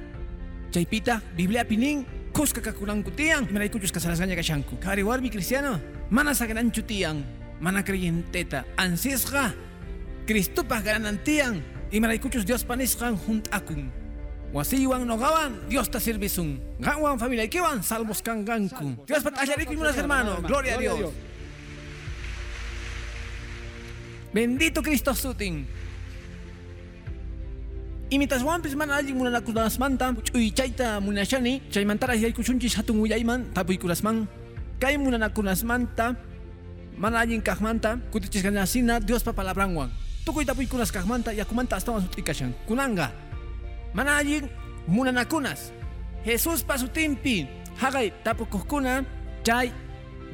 chaypita 0.76 1.24
bibliapi 1.40 1.78
nin 1.80 2.04
kusqa 2.36 2.60
kakunanku 2.60 3.16
tiyan 3.16 3.48
imaraykuchus 3.48 3.96
kasarasqaña 3.96 4.36
kashanku 4.36 4.76
kari 4.84 5.08
warmi 5.08 5.32
cristiano 5.32 5.80
mana 6.12 6.36
sagranchu 6.36 6.84
tiyan 6.84 7.24
mana 7.64 7.80
creyenteta 7.80 8.68
ansisqa 8.76 9.56
Cristupaq 10.28 10.84
garanan 10.84 11.16
tiyan 11.24 11.64
imaraykuchus 11.96 12.44
Dios 12.44 12.68
panisqan 12.68 13.16
junt'akun 13.16 13.88
wasiywan 14.52 15.08
noqawan 15.08 15.72
Dios 15.72 15.88
ta 15.88 16.04
servisun 16.04 16.60
qanwan 16.84 17.16
familiaykiwan 17.16 17.80
salvos 17.80 18.20
kanganku 18.20 19.00
Dios 19.08 19.24
pat'allarikun 19.24 19.80
munas 19.80 19.96
hermano. 19.96 20.44
Gloria 20.44 20.76
a 20.76 20.84
Dios 20.84 21.14
Bendito 24.36 24.84
Cristo 24.84 25.16
sutin. 25.16 25.64
Imitas 28.12 28.44
wampis 28.44 28.76
man. 28.76 28.92
Allin 28.92 29.16
munanakunasmanta 29.16 30.12
ch'uy 30.28 30.52
chayta 30.52 31.00
munashani 31.00 31.64
chaymantara 31.72 32.20
yaykuchunchis 32.20 32.76
hatun 32.76 33.00
willayman 33.00 33.48
tapuykurasman 33.56 34.28
kay 34.76 35.00
munanakunasmanta 35.00 36.20
mana 37.00 37.24
allin 37.24 37.40
kaqmanta 37.40 37.96
kutichisqanasina 38.12 39.00
Diospa 39.00 39.32
palabranwan 39.32 39.88
tukuy 40.28 40.44
tapuykunas 40.44 40.92
kaqmanta 40.92 41.32
yakumanta 41.32 41.80
astawan 41.80 42.04
sutikashan 42.04 42.52
kunanga. 42.68 43.16
Mana 43.96 44.20
allin 44.20 44.52
munanakunas 44.84 45.72
Jesuspa 46.28 46.76
sutinpi 46.76 47.48
haqay 47.80 48.12
tapukuqkuna 48.20 49.08
chay 49.48 49.72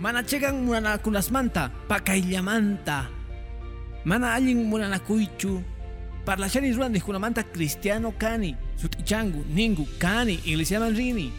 mana 0.02 0.26
chegan 0.26 0.58
munanakunasmanta 0.66 1.70
pakayllamanta 1.86 3.21
mana 4.06 4.34
allin 4.34 4.64
munanakuychu 4.66 5.64
parlashani 6.26 6.74
ruran 6.74 6.94
manta 7.20 7.44
cristiano 7.44 8.12
kani 8.12 8.56
sutichangu 8.78 9.46
ningu 9.54 9.88
kani 10.00 10.40
iglesiaman 10.46 10.96
rini 10.96 11.32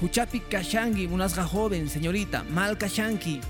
huchapi 0.00 0.40
kashangi 0.40 1.08
munasqa 1.08 1.44
joven 1.52 1.88
señorita 1.88 2.44
mal 2.50 2.76
kashanki 2.76 3.40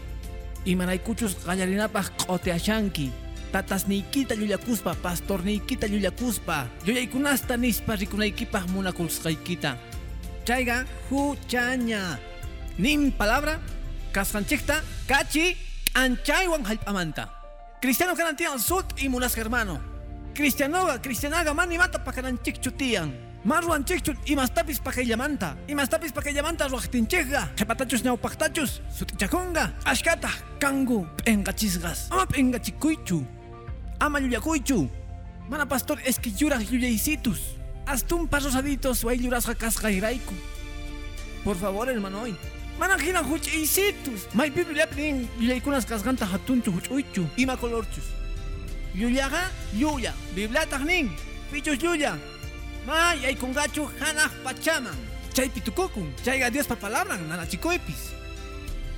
imanaykuchus 0.65 1.35
qallarinapaq 1.47 2.07
q'oteashanki 2.19 3.11
tatasniykita 3.53 4.35
llullakuspa 4.35 4.95
pastorniykita 4.95 5.87
llullakuspa 5.87 6.67
llullaykunasta 6.87 7.57
nispa 7.57 7.97
rikunaykipaq 7.97 8.67
munakusqaykita 8.75 9.77
chayqa 10.47 10.85
huchaña 11.11 12.19
nin 12.79 13.13
palabra 13.13 13.59
kasqanchikta 14.13 14.83
kachi 15.11 15.57
anchaywan 15.95 16.63
hallp'amanta 16.63 17.36
Cristiano 17.87 18.17
kanantiyan 18.17 18.59
sut 18.59 19.01
y 19.01 19.09
munas 19.09 19.37
hermano. 19.37 19.79
Cristianoga, 20.35 21.01
cristianaga 21.01 21.55
mani 21.55 21.79
mata 21.79 22.03
pa 22.03 22.11
kananchikchu 22.11 22.73
tiyan. 22.73 23.15
Marruan 23.45 23.85
chikchut 23.85 24.17
y 24.27 24.35
mastapis 24.35 24.81
pa 24.81 24.91
llamanta. 24.91 25.57
Y 25.69 25.75
mastapis 25.77 26.11
pa 26.11 26.21
llamanta 26.23 26.67
ruachtinchega. 26.67 27.55
Chapatachus 27.55 28.03
neopactachus. 28.03 28.83
Sutichakonga. 28.91 29.73
Ashkata. 29.85 30.31
Kangu. 30.59 31.07
Pengachisgas. 31.25 32.11
Ama 32.11 32.27
pengachikuichu. 32.27 33.25
Ama 34.01 34.19
yuyakuichu. 34.19 34.91
Mana 35.49 35.69
pastor 35.69 36.01
es 36.05 36.19
que 36.19 36.33
yuras 36.33 36.69
yuyaisitus. 36.69 37.55
Hasta 37.87 38.17
un 38.17 38.27
paso 38.27 38.51
saditos 38.51 39.05
o 39.05 39.13
yuras 39.13 39.47
casca 39.57 39.93
iraiku. 39.93 40.35
Por 41.45 41.55
favor, 41.55 41.89
hermano 41.89 42.25
hoy. 42.77 42.89
Manajina 42.89 43.23
huch'iysitus. 43.23 44.35
May 44.35 44.51
pipillapi 44.51 45.29
yuyaykunas 45.41 45.87
kasqanta 45.87 46.27
hatunchu 46.27 46.71
huch'uychu. 46.73 47.27
Ima 47.37 47.57
colorchus. 47.57 48.05
Yuyaqa 48.95 49.51
yuya. 49.75 50.13
Biblataq 50.35 50.85
nin. 50.85 51.11
Pichus 51.53 51.83
yuya. 51.83 52.19
May 52.87 53.19
yaykunqachu 53.23 53.89
hanaq 54.01 54.33
pachaman. 54.45 54.97
Chaypi 55.35 55.61
tukukun. 55.61 56.13
Chayqa 56.25 56.51
Dios 56.51 56.67
pa 56.67 56.77
palabran 56.77 57.29
nanachikuypis. 57.29 58.13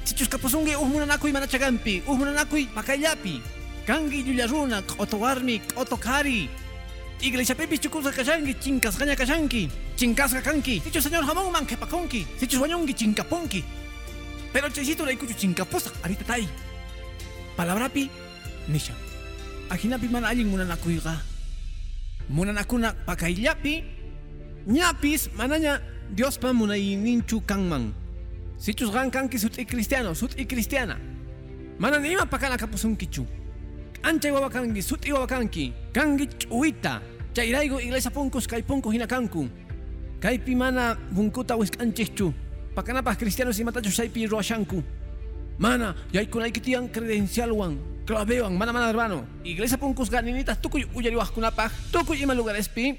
Chichus 0.04 0.28
kapusunki 0.28 0.76
uj 0.76 0.88
munanakuy 0.88 1.32
manachagampi. 1.32 2.02
Uj 2.06 2.18
munanakuy 2.18 2.66
pakayllapi. 2.74 3.42
Kangi 3.86 4.22
yuya 4.26 4.46
runa, 4.46 4.82
q'oto 4.82 5.18
warmi, 5.18 5.62
Iglesiapipis 7.20 7.80
chukusqa 7.80 8.12
kashanki, 8.12 8.54
chinkasqaña 8.54 9.16
kashanki. 9.16 9.68
Chinkasqa 9.96 10.40
kanki. 10.40 10.80
Sichus 10.80 11.02
señor 11.02 11.26
jamonman 11.26 11.66
qhipakunki. 11.66 12.26
Sichus 12.38 12.60
wañunki 12.60 12.94
chinkapunki. 12.94 13.64
Pero 14.52 14.70
chaycito 14.70 15.04
raykuchu 15.04 15.34
chinkapusaq 15.34 15.94
aritatay. 16.04 16.46
Palabrapi 17.56 18.08
nisha. 18.68 18.94
Ajinapi 19.70 20.08
mana 20.08 20.28
allin 20.28 20.46
munanakuyqa. 20.46 21.18
Munanakuna 22.30 22.94
pakayllapi 23.06 23.84
ñapis 24.68 25.30
manaña 25.34 25.82
Diospa 26.14 26.52
munayninchu 26.52 27.42
kanman. 27.44 27.92
Sichus 28.56 28.90
gan 28.90 29.10
kanki 29.10 29.38
sut'i 29.38 29.66
cristiano, 29.66 30.14
sut'i 30.14 30.46
cristiana. 30.46 30.96
Mana 31.78 31.98
nima 31.98 32.26
pakana 32.26 32.56
kapusunkichu. 32.56 33.26
Ancha 34.02 34.32
wawa 34.32 34.50
kanki, 34.50 34.82
sut'i 34.82 35.12
wawa 35.12 35.26
kanki. 35.26 35.72
Ch'uwita. 35.92 37.00
Chayraygo 37.34 37.80
iglesia 37.80 38.10
punkus 38.10 38.46
kay 38.46 38.62
punku 38.62 38.90
hina 38.90 39.06
kanku. 39.06 39.48
Kaypi 40.20 40.54
mana 40.54 40.96
bunkuta 41.10 41.56
wiskanchikchu. 41.56 42.32
Pakanapas 42.74 43.16
cristianos 43.18 43.58
imatachus 43.58 43.96
chaypi 43.96 44.26
ruashanku. 44.26 44.82
Mana, 45.58 45.94
yaykunayki 46.12 46.60
tiyan 46.60 46.88
credencialwan, 46.88 47.78
clavewan, 48.06 48.54
mana 48.54 48.72
mana 48.72 48.86
hermano. 48.86 49.26
Iglesia 49.44 49.76
punkus 49.76 50.08
ganinitas 50.08 50.60
tukuy 50.62 50.86
uyariwajkunapaj, 50.94 51.90
tukuy 51.90 52.22
ima 52.22 52.34
lugarespi. 52.34 52.94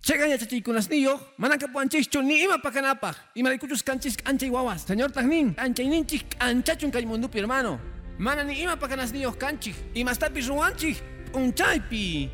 Chegan 0.00 0.30
yachachikunas 0.30 0.88
niyo, 0.88 1.20
manaka 1.36 1.68
puanchichu 1.68 2.22
ni 2.22 2.44
ima 2.44 2.58
pakanapaj. 2.58 3.14
Y 3.34 3.42
marikuchus 3.42 3.82
kanchis 3.82 4.16
ancha 4.24 4.48
guaguas. 4.48 4.86
Señor 4.86 5.12
Tagnin, 5.12 5.54
ancha 5.58 5.82
ninchis 5.82 6.24
anchachun 6.40 6.90
kay 6.90 7.04
mundupi 7.04 7.38
hermano. 7.38 7.78
Mana 8.18 8.42
ni 8.42 8.58
ima 8.62 8.74
pakanas 8.76 9.12
niyo 9.14 9.30
kanchis. 9.38 9.78
Y 9.94 10.02
más 10.02 10.18
tapi 10.18 10.42
ruanchis 10.42 11.02
un 11.32 11.54
chaipi. 11.54 12.28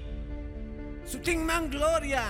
Suting 1.05 1.45
man 1.45 1.69
gloria. 1.69 2.25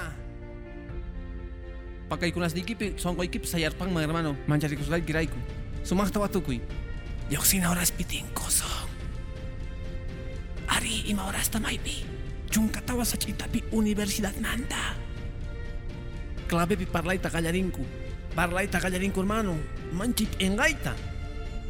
Pakaykunas 2.10 2.54
nikipi, 2.54 2.98
son 2.98 3.14
koykipi 3.14 3.46
sayarpan 3.46 3.94
man 3.94 4.02
hermano. 4.02 4.36
Mancharikus 4.46 4.90
gay 4.90 5.00
giraiku. 5.00 5.38
Sumachta 5.84 6.18
watukuy. 6.18 6.60
Yoxina 7.30 7.70
horas 7.70 7.92
pitinkoso. 7.92 8.66
Ari 10.68 11.06
ima 11.06 11.22
horas 11.22 11.48
tamaypi. 11.48 12.04
Chunkatawa 12.50 13.04
sachitapi 13.04 13.62
universidad 13.70 14.34
manda. 14.42 14.98
Clave 16.48 16.76
pi 16.76 16.86
parlaita 16.86 17.30
callarinku. 17.30 17.86
Parlaita 18.34 18.80
callarinku 18.80 19.20
hermano. 19.20 19.54
Manchit 19.92 20.42
engaita. 20.42 21.13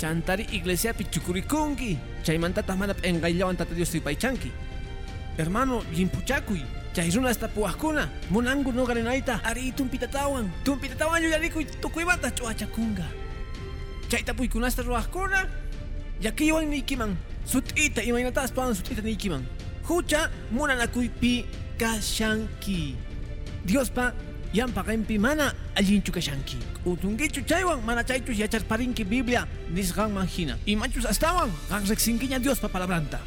Chantari 0.05 0.45
iglesia 0.53 0.93
pi 0.93 1.05
chukurikunki. 1.05 1.97
Chaymantata 2.23 2.77
manap 2.77 3.01
engaillawan 3.03 3.57
tata 3.57 3.73
Dios 3.75 3.89
paichanki. 4.05 4.53
Hermano, 5.39 5.83
yimpuchakuy. 5.97 6.61
Chayruna 6.93 7.29
hasta 7.29 7.49
puaskuna. 7.49 8.11
Monangu 8.31 8.71
no 8.71 8.85
garenaita. 8.85 9.41
Ari 9.43 9.73
tumpitatawan. 9.73 10.51
Tumpitatawan 10.63 11.23
yuyarikuy 11.23 11.65
tukuybata 11.81 12.31
chuachakunga. 12.31 13.07
Chayta 14.11 14.35
puykunasta 14.35 14.83
ruaskuna. 14.83 15.49
Yakiwan 16.21 16.69
nikiman. 16.69 17.17
Sutita 17.47 18.03
imaynatas 18.03 18.53
pawan 18.53 18.75
sutita 18.75 19.01
nikiman. 19.01 19.43
Hucha 19.89 20.29
munanakuypi 20.53 21.47
kashanki. 21.79 22.95
Dios 23.65 23.89
pa 24.55 24.59
yampa 24.59 24.85
kempi 24.85 25.19
mana 25.19 25.53
allinchu 25.75 26.13
kashanki. 26.13 26.59
Utungichu 26.87 27.43
chaywan 27.45 27.83
mana 27.85 28.05
chaychus 28.05 28.39
yacharparinki 28.39 29.05
Biblia 29.05 29.47
nisgan 29.71 30.13
manjina. 30.13 30.57
Y 30.65 30.77
machus 30.77 31.05
astawan 31.07 31.51
gan 31.69 31.85
rexinkiña 31.85 32.39
Dios 32.41 32.61
pa 32.61 32.69
palabranta. 32.69 33.19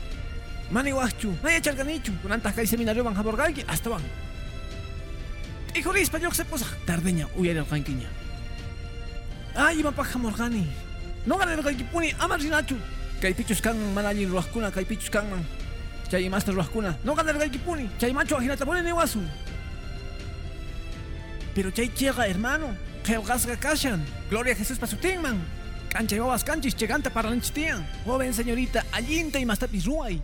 Mani 0.71 0.93
wahchu, 0.93 1.35
na 1.43 1.51
yacharganichu. 1.51 2.11
Kunantas 2.23 2.55
kay 2.55 2.65
seminario 2.65 3.03
van 3.03 3.13
jaborgalki 3.13 3.65
astawan. 3.67 4.01
Hijolis 5.75 6.09
pa 6.09 6.19
se 6.31 6.45
posa. 6.45 6.65
Tardeña 6.85 7.27
uyaralkankiña. 7.35 8.07
Ay, 9.55 9.79
ima 9.79 9.91
pa 9.91 10.03
jamorgani. 10.03 10.65
No 11.25 11.37
ganar 11.37 11.59
puni 11.91 12.13
ama 12.19 12.37
rinachu. 12.37 12.75
Kay 13.21 13.33
pichus 13.33 13.61
kan 13.61 13.75
mana 13.93 14.09
allin 14.09 14.29
ruaskuna, 14.29 14.71
kay 14.71 14.85
pichus 14.85 15.09
kan 15.09 15.29
man. 15.29 15.43
Chay 16.09 16.29
master 16.29 16.53
ruaskuna. 16.53 16.95
No 17.03 17.15
ganar 17.15 17.35
puni. 17.65 17.89
Chay 17.99 18.13
macho 18.13 18.37
ajinata 18.37 18.65
pone 18.65 18.81
ni 18.81 18.93
wasu. 18.93 19.19
Pero 21.57 21.71
chay 21.71 21.89
llega, 21.89 22.27
hermano. 22.27 22.67
Helgasga 23.03 23.57
kashan. 23.57 24.05
Gloria 24.29 24.53
a 24.53 24.55
Jesús 24.55 24.77
para 24.77 24.91
su 24.91 24.97
man. 25.19 25.41
Cancha 25.89 26.15
y 26.15 26.19
babas 26.19 26.43
canchis, 26.43 26.75
cheganta 26.75 27.09
para 27.09 27.31
lanchitian. 27.31 27.83
Joven 28.05 28.31
señorita, 28.31 28.85
allinta 28.91 29.39
y 29.39 29.45
mastapis 29.47 29.85
ruay. 29.85 30.21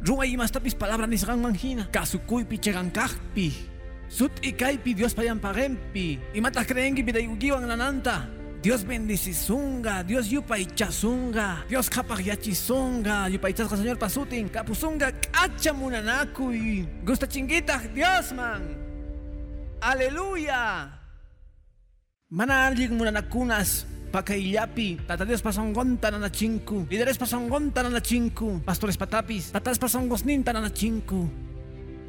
Ruay 0.00 0.32
y 0.32 0.36
mastapis 0.38 0.74
palabra 0.74 1.06
nisgan 1.06 1.42
manjina. 1.42 1.90
Kasukuypi 1.90 2.56
chegan 2.56 2.90
kahpi. 2.90 3.52
Sut 4.08 4.32
y 4.40 4.54
kaipi 4.54 4.94
Dios 4.94 5.12
payan 5.12 5.38
pagempi. 5.38 6.18
Y 6.32 6.40
matas 6.40 6.66
creengi 6.66 7.02
bidayugiwan 7.02 7.68
nananta. 7.68 8.26
Dios 8.62 8.86
bendicizunga, 8.86 10.02
Dios 10.02 10.30
yupaychazunga, 10.30 11.66
Dios 11.68 11.90
kapagyachisunga, 11.90 13.28
yupaychazga 13.28 13.76
señor 13.76 13.98
pasutin, 13.98 14.48
kapusunga, 14.48 15.12
kachamunanakuy. 15.12 16.88
Gusta 17.04 17.28
chinguita, 17.28 17.82
Dios 17.92 18.32
man. 18.32 18.93
Aleluya. 19.84 20.88
Mana 22.32 22.66
alguien 22.66 22.96
munanakunas, 22.96 23.84
pakaillapi, 24.08 25.04
tata 25.06 25.28
Dios 25.28 25.44
pasongonta 25.44 26.10
nanachinku, 26.10 26.88
líderes 26.88 27.20
pasongonta 27.20 27.84
nanachinku, 27.84 28.64
pastores 28.64 28.96
patapis, 28.96 29.52
tatas 29.52 29.78
pasongosninta 29.78 30.56
nanachinku. 30.56 31.28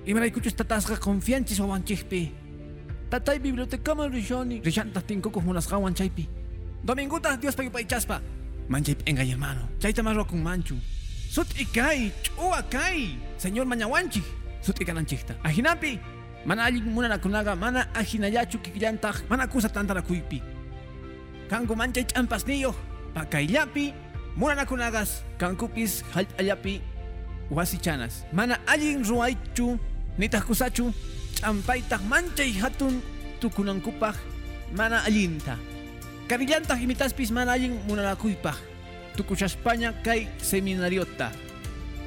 Y 0.08 0.14
maraykuchus 0.14 0.56
tatasga 0.56 0.96
confianchis 0.96 1.60
wawanchikpi. 1.60 2.32
Tatay 3.10 3.40
biblioteca 3.40 3.94
man 3.94 4.10
rishoni, 4.10 4.62
rishantas 4.64 5.04
tinkukuk 5.04 5.44
munasgawan 5.44 5.94
chaypi. 5.94 6.30
Dominguta 6.82 7.36
Dios 7.36 7.60
payupaychaspa. 7.60 8.22
Manchayp 8.70 9.04
engay 9.06 9.32
hermano, 9.32 9.68
chayta 9.80 10.02
marro 10.02 10.26
con 10.26 10.42
manchu. 10.42 10.80
Sut 11.30 11.52
ikay, 11.60 12.14
chua 12.24 12.64
kay, 12.72 13.20
señor 13.36 13.68
mañawanchi. 13.68 14.24
Sut 14.62 14.80
ikananchikta. 14.80 15.36
Ajinapi, 15.44 16.00
mana 16.46 16.64
allin 16.66 16.86
munanakunaga, 16.86 17.56
mana 17.56 17.88
ajinayachu 17.94 18.60
kikillantaj, 18.60 19.26
mana 19.30 19.48
kusa 19.48 19.70
tantarakuypi. 19.70 20.42
Kanku 21.50 21.76
manchay 21.76 22.06
champasniyo, 22.06 22.76
pakayllapi, 23.14 23.94
munanakunagas, 24.38 25.24
kankupis 25.38 26.04
allapi, 26.38 26.82
wasichanas. 27.50 28.26
Mana 28.32 28.60
allin 28.68 29.04
ruaychu, 29.04 29.80
nitah 30.18 30.42
kusachu, 30.42 30.94
champaytaj 31.42 32.02
manchay 32.10 32.54
hatun 32.62 33.02
tukunankupaj, 33.42 34.16
mana 34.78 35.02
allinta. 35.06 35.58
Karillantaq 36.28 36.82
imitaspis 36.82 37.32
mana 37.32 37.54
allin 37.54 37.78
munanakuypaq. 37.88 38.58
Tukushaspaña 39.18 39.94
kay 40.04 40.28
seminariota. 40.38 41.32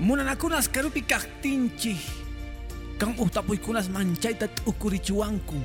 Munanakunas 0.01 0.68
karupi 0.68 1.03
kaqtinchik. 1.03 2.28
Kan 2.99 3.15
uhtapuykunas 3.19 3.89
manchayta 3.89 4.49
t'ukurichiwanku. 4.49 5.57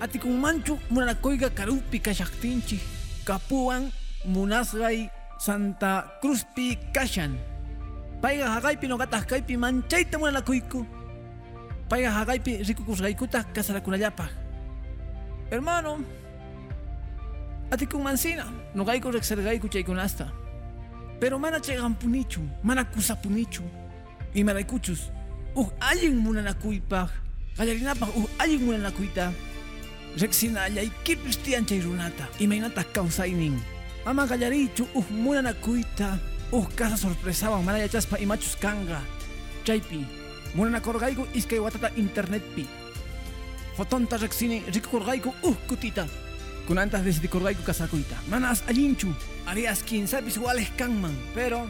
Atikun 0.00 0.36
manchu 0.36 0.78
munanakuyqa 0.90 1.50
karupi 1.50 2.00
kashaqtinchik. 2.00 2.80
Kapuwan 3.24 3.90
munasqay 4.28 5.08
Santa 5.38 6.20
Cruzpi 6.20 6.76
kashan. 6.92 7.36
Payqa 8.20 8.52
haqaypi 8.54 8.88
noqataq 8.88 9.24
kaypi 9.26 9.56
manchayta 9.56 10.18
munanakuyku. 10.18 10.84
Payqa 11.88 12.10
haqaypi 12.12 12.62
rikukusqaykutaq 12.68 13.52
kasarakunallapaq. 13.56 14.30
Hermano, 15.50 16.04
Ati 17.66 17.82
kung 17.86 18.06
mansina, 18.06 18.46
no 18.78 18.86
gay 18.86 19.02
ko 19.02 19.10
reksargay 19.10 19.58
ko 19.58 19.66
chay 19.66 19.82
kunasta. 19.82 20.30
Pero 21.18 21.34
mana 21.38 21.58
chegan 21.58 21.98
punichu, 21.98 22.46
mana 22.62 22.84
kusa 22.84 23.16
punichu. 23.18 23.66
Uh 25.56 25.72
aling 25.80 26.20
muna 26.20 26.44
na 26.44 26.52
kuipag. 26.52 27.08
Kayarinapag, 27.56 28.12
uh 28.12 28.28
aling 28.36 28.60
muna 28.60 28.78
na 28.78 28.92
kuita. 28.92 29.32
Reksina 30.20 30.68
ayay 30.68 30.92
kipistian 31.00 31.64
chay 31.64 31.80
runata. 31.80 32.28
Y 32.36 32.44
may 32.44 32.60
nata 32.60 32.84
kausayning. 32.84 33.56
Ama 34.04 34.28
kayarichu, 34.28 34.84
uh 34.92 35.08
muna 35.08 35.40
na 35.40 35.56
kuita. 35.56 36.20
Uh 36.52 36.68
kasa 36.76 37.00
sorpresawan, 37.00 37.64
mana 37.64 37.80
yachas 37.80 38.04
pa 38.04 38.20
imachus 38.20 38.60
kanga. 38.60 39.00
Chaypi, 39.64 40.04
muna 40.52 40.76
na 40.76 40.84
korgayko 40.84 41.24
iskay 41.32 41.56
watata 41.56 41.88
internet 41.96 42.44
pi. 42.52 42.68
Fotonta 43.80 44.20
reksini, 44.20 44.60
rikorgayko 44.68 45.32
uh 45.40 45.56
kutita. 45.64 46.04
kunantas 46.66 47.04
desde 47.04 47.28
Corgaico 47.28 47.62
Casacuita. 47.62 48.16
Manas 48.28 48.64
allinchu, 48.66 49.14
arias 49.46 49.82
quien 49.82 50.08
sabes 50.08 50.36
iguales 50.36 50.68
kanman, 50.76 51.16
pero 51.34 51.66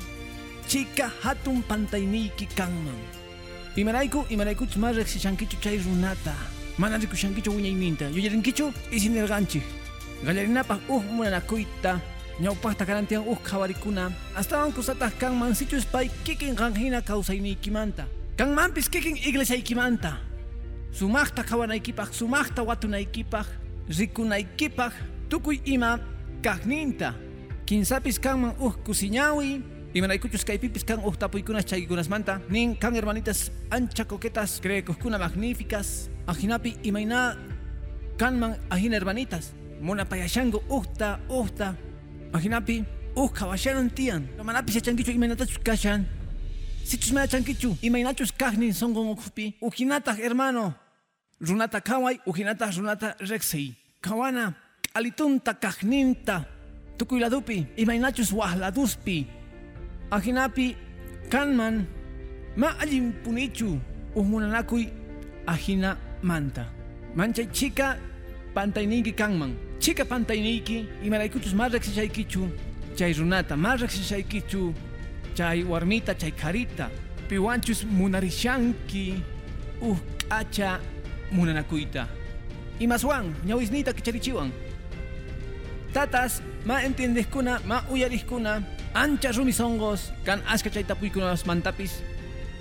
chica 0.67 1.13
hatun 1.23 1.63
pantainiki 1.63 2.47
kanman. 2.47 3.16
Y 3.77 3.85
maraiku 3.85 4.25
más 4.79 4.97
rexichankichu 4.97 5.59
chay 5.61 5.79
runata. 5.79 6.35
Mana 6.79 6.99
rikushankichu 6.99 7.53
wiñayninta. 7.53 8.11
Yo 8.11 8.19
yarinkichu 8.19 8.73
y 8.91 9.01
sin 9.01 9.17
el 9.17 9.29
ganchi. 9.29 9.63
Galarinapa 10.25 10.81
uh 10.89 11.03
munanakuita. 11.03 12.01
Ñaupasta 12.41 12.87
karantian 12.87 13.23
uh 13.27 13.39
kawarikuna. 13.39 14.11
Hasta 14.35 14.57
van 14.57 14.73
kusatas 14.73 15.13
kanman 15.15 15.55
sichu 15.55 15.81
spy 15.81 16.11
kikin 16.25 16.55
ganjina 16.55 17.03
kausainiikimanta. 17.03 18.07
Kanmanpis 18.37 18.89
kikin 18.89 19.17
iglesia 19.17 19.57
ikimanta. 19.57 20.19
Sumachta 20.91 21.45
kawanaykipaj, 21.45 22.13
sumachta 22.13 22.63
watunaykipaj. 22.63 23.47
rikunaykipaj 23.89 24.93
tukuy 25.29 25.61
ima 25.65 25.99
kaqninta 26.43 27.15
kinsapis 27.67 28.19
kanman 28.19 28.55
uj 28.59 28.75
kusiñawi 28.85 29.63
imanaykuchus 29.97 30.45
kaypipis 30.45 30.85
kan 30.85 31.01
uj 31.01 31.17
tapuykunas 31.17 31.65
chaykunasmanta 31.65 32.41
nin 32.53 32.77
kan 32.77 32.93
hermanitas 32.95 33.51
ancha 33.71 34.05
coquetas 34.05 34.61
creekuskuna 34.61 35.19
magníficas. 35.19 36.11
Ajinapi 36.27 36.77
imayna 36.83 37.37
kanman 38.19 38.57
ajina 38.71 38.97
hermanitas. 39.01 39.55
Munapayashanku 39.81 40.61
ujta 40.69 41.19
ujta 41.29 41.75
ajinapi 42.33 42.85
uj 43.17 43.33
kawashanan 43.33 43.91
tiyan 43.91 44.29
manapis 44.45 44.77
yachankichu 44.77 45.17
imaynatachus 45.17 45.59
kashan. 45.65 46.05
Sichus 46.85 47.13
mayachankichu 47.13 47.77
imaynachus 47.83 48.33
kaqnin 48.33 48.75
sonqon 48.75 49.09
ukhupi 49.17 49.57
ujinataj 49.63 50.21
hermano. 50.21 50.75
Runata 51.41 51.81
kaway 51.81 52.21
ujinata 52.27 52.71
runata 52.77 53.17
rexei 53.31 53.75
kawana 54.01 54.53
alitunta 54.95 55.55
kajninta. 55.55 56.45
Tukuyladupi 56.99 57.67
imaynachus 57.77 58.33
wahladuspi 58.33 59.27
ajinapi 60.11 60.77
kanman 61.31 61.87
ma 62.57 62.75
allin 62.81 63.13
punichu 63.25 63.79
ujmunanakuy 64.15 64.87
ajina 65.47 65.97
manta 66.23 66.77
Manchay 67.17 67.47
chica 67.51 67.97
pantayniki 68.55 69.13
kanman. 69.17 69.57
Chica 69.81 70.05
pantayniki 70.05 70.87
imaraykuchus 71.03 71.55
más 71.55 71.73
reqsishaykichu 71.73 72.51
chay 72.95 73.15
runata, 73.15 73.57
más 73.57 73.81
reqsishaykichu 73.81 74.75
chay 75.35 75.65
warmita, 75.65 76.15
chay 76.15 76.31
karita. 76.31 76.91
Piwanchus 77.29 77.85
munarishanki 77.85 79.15
uh 79.81 79.97
k'acha 80.19 80.79
munanakuyta. 81.33 82.07
Imaswan 82.81 83.35
ñawisnita 83.47 83.95
kicharichiwan. 83.95 84.53
Tatas, 85.95 86.43
ma 86.67 86.83
entiendeskuna, 86.85 87.61
ma 87.65 87.83
uyariskuna, 87.91 88.63
ancha 88.97 89.29
rumisongos, 89.33 90.09
kan 90.25 90.41
aska 90.49 90.73
chay 90.73 90.81
tapuykunas 90.85 91.45
mantapis, 91.45 92.01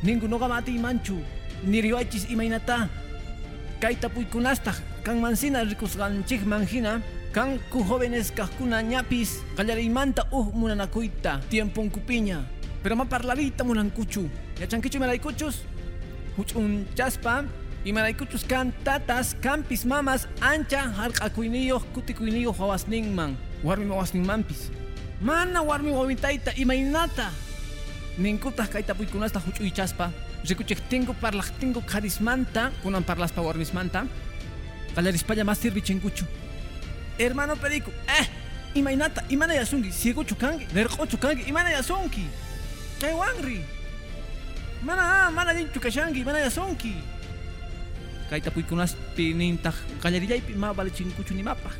ningunoga 0.03 0.47
mati 0.51 0.75
manchu, 0.75 1.15
niriwachis 1.63 2.27
imaynata, 2.27 2.89
kay 3.79 3.95
tapuykunasta, 3.95 4.75
kan 5.07 5.23
mansina 5.23 5.63
rikusganchik 5.63 6.43
manjina, 6.43 6.99
kan 7.31 7.55
ku 7.71 7.79
jóvenes 7.87 8.35
kahkuna 8.35 8.83
ñapis, 8.83 9.39
qallarimanta 9.55 10.27
uh 10.31 10.51
munanakuyta, 10.51 11.39
tiempon 11.49 11.87
kupiña, 11.89 12.43
pero 12.83 12.95
ma 12.99 13.05
parlarita 13.07 13.63
munankuchu, 13.63 14.27
yachankichu 14.59 14.99
melaykuchus, 14.99 15.63
huch'un 16.35 16.83
chaspa, 16.99 17.45
imaraykuchus 17.85 18.43
kan 18.43 18.75
tatas 18.83 19.39
kampis 19.39 19.85
mamas 19.85 20.27
ancha 20.41 20.83
harq'akuyniyoq 20.99 21.95
kutikuyniyoq 21.95 22.59
wawasninman 22.59 23.37
warmi 23.63 23.87
wawasninmanpis 23.87 24.67
mana 25.25 25.65
warmi 25.65 25.89
wawintayta 25.89 26.53
imaynata 26.53 27.33
ninkutaq 28.21 28.69
kay 28.77 28.83
tapuykunasta 28.85 29.41
huch'uychaspa 29.41 30.11
rikuchiktingu 30.45 31.17
parlaqtingu 31.17 31.81
qharismanta 31.81 32.71
kunan 32.83 33.03
parlaspa 33.03 33.41
warmismanta. 33.41 34.05
Qallarispalla 34.95 35.43
mas 35.43 35.59
sirvichinkuchu 35.59 36.25
hermano 37.17 37.55
perico 37.55 37.91
eh 38.07 38.29
imaynata 38.75 39.23
imana 39.29 39.53
yasunki. 39.53 39.91
Siguchu 39.91 40.35
kanki 40.35 40.67
lerq'uchu 40.75 41.17
kanki 41.17 41.49
imana 41.49 41.69
yasunki. 41.73 42.25
Kay 43.01 43.13
wanri 43.17 43.59
mana 44.85 45.31
mana 45.31 45.51
linchu 45.57 45.79
kashanki 45.79 46.23
mana 46.23 46.39
yasunki. 46.45 46.93
Kay 48.29 48.41
tapuykunaspi 48.45 49.33
nintaq 49.33 49.75
qallarillaypi 50.03 50.53
ma 50.53 50.71
valichinkuchu 50.71 51.33
nimapaq 51.33 51.73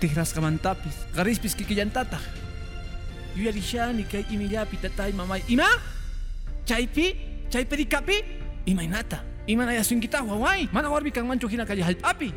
tigrasqamantapis 0.00 0.96
qarispis 1.14 1.54
kikillantataq 1.54 2.24
yuyarishani 3.36 4.04
kay 4.04 4.24
imillapi 4.30 4.76
tatay 4.76 5.12
mamay 5.12 5.42
ima 5.48 5.66
chaypi 6.64 7.16
chaypi 7.50 7.76
rikapi 7.76 8.16
imaynata 8.66 9.24
imana 9.46 9.72
yasunkitaq 9.72 10.24
waway 10.24 10.68
mana 10.72 10.90
warmi 10.90 11.10
kanmanchu 11.10 11.48
hina 11.48 11.66
kay 11.66 11.80
hallp'api 11.80 12.32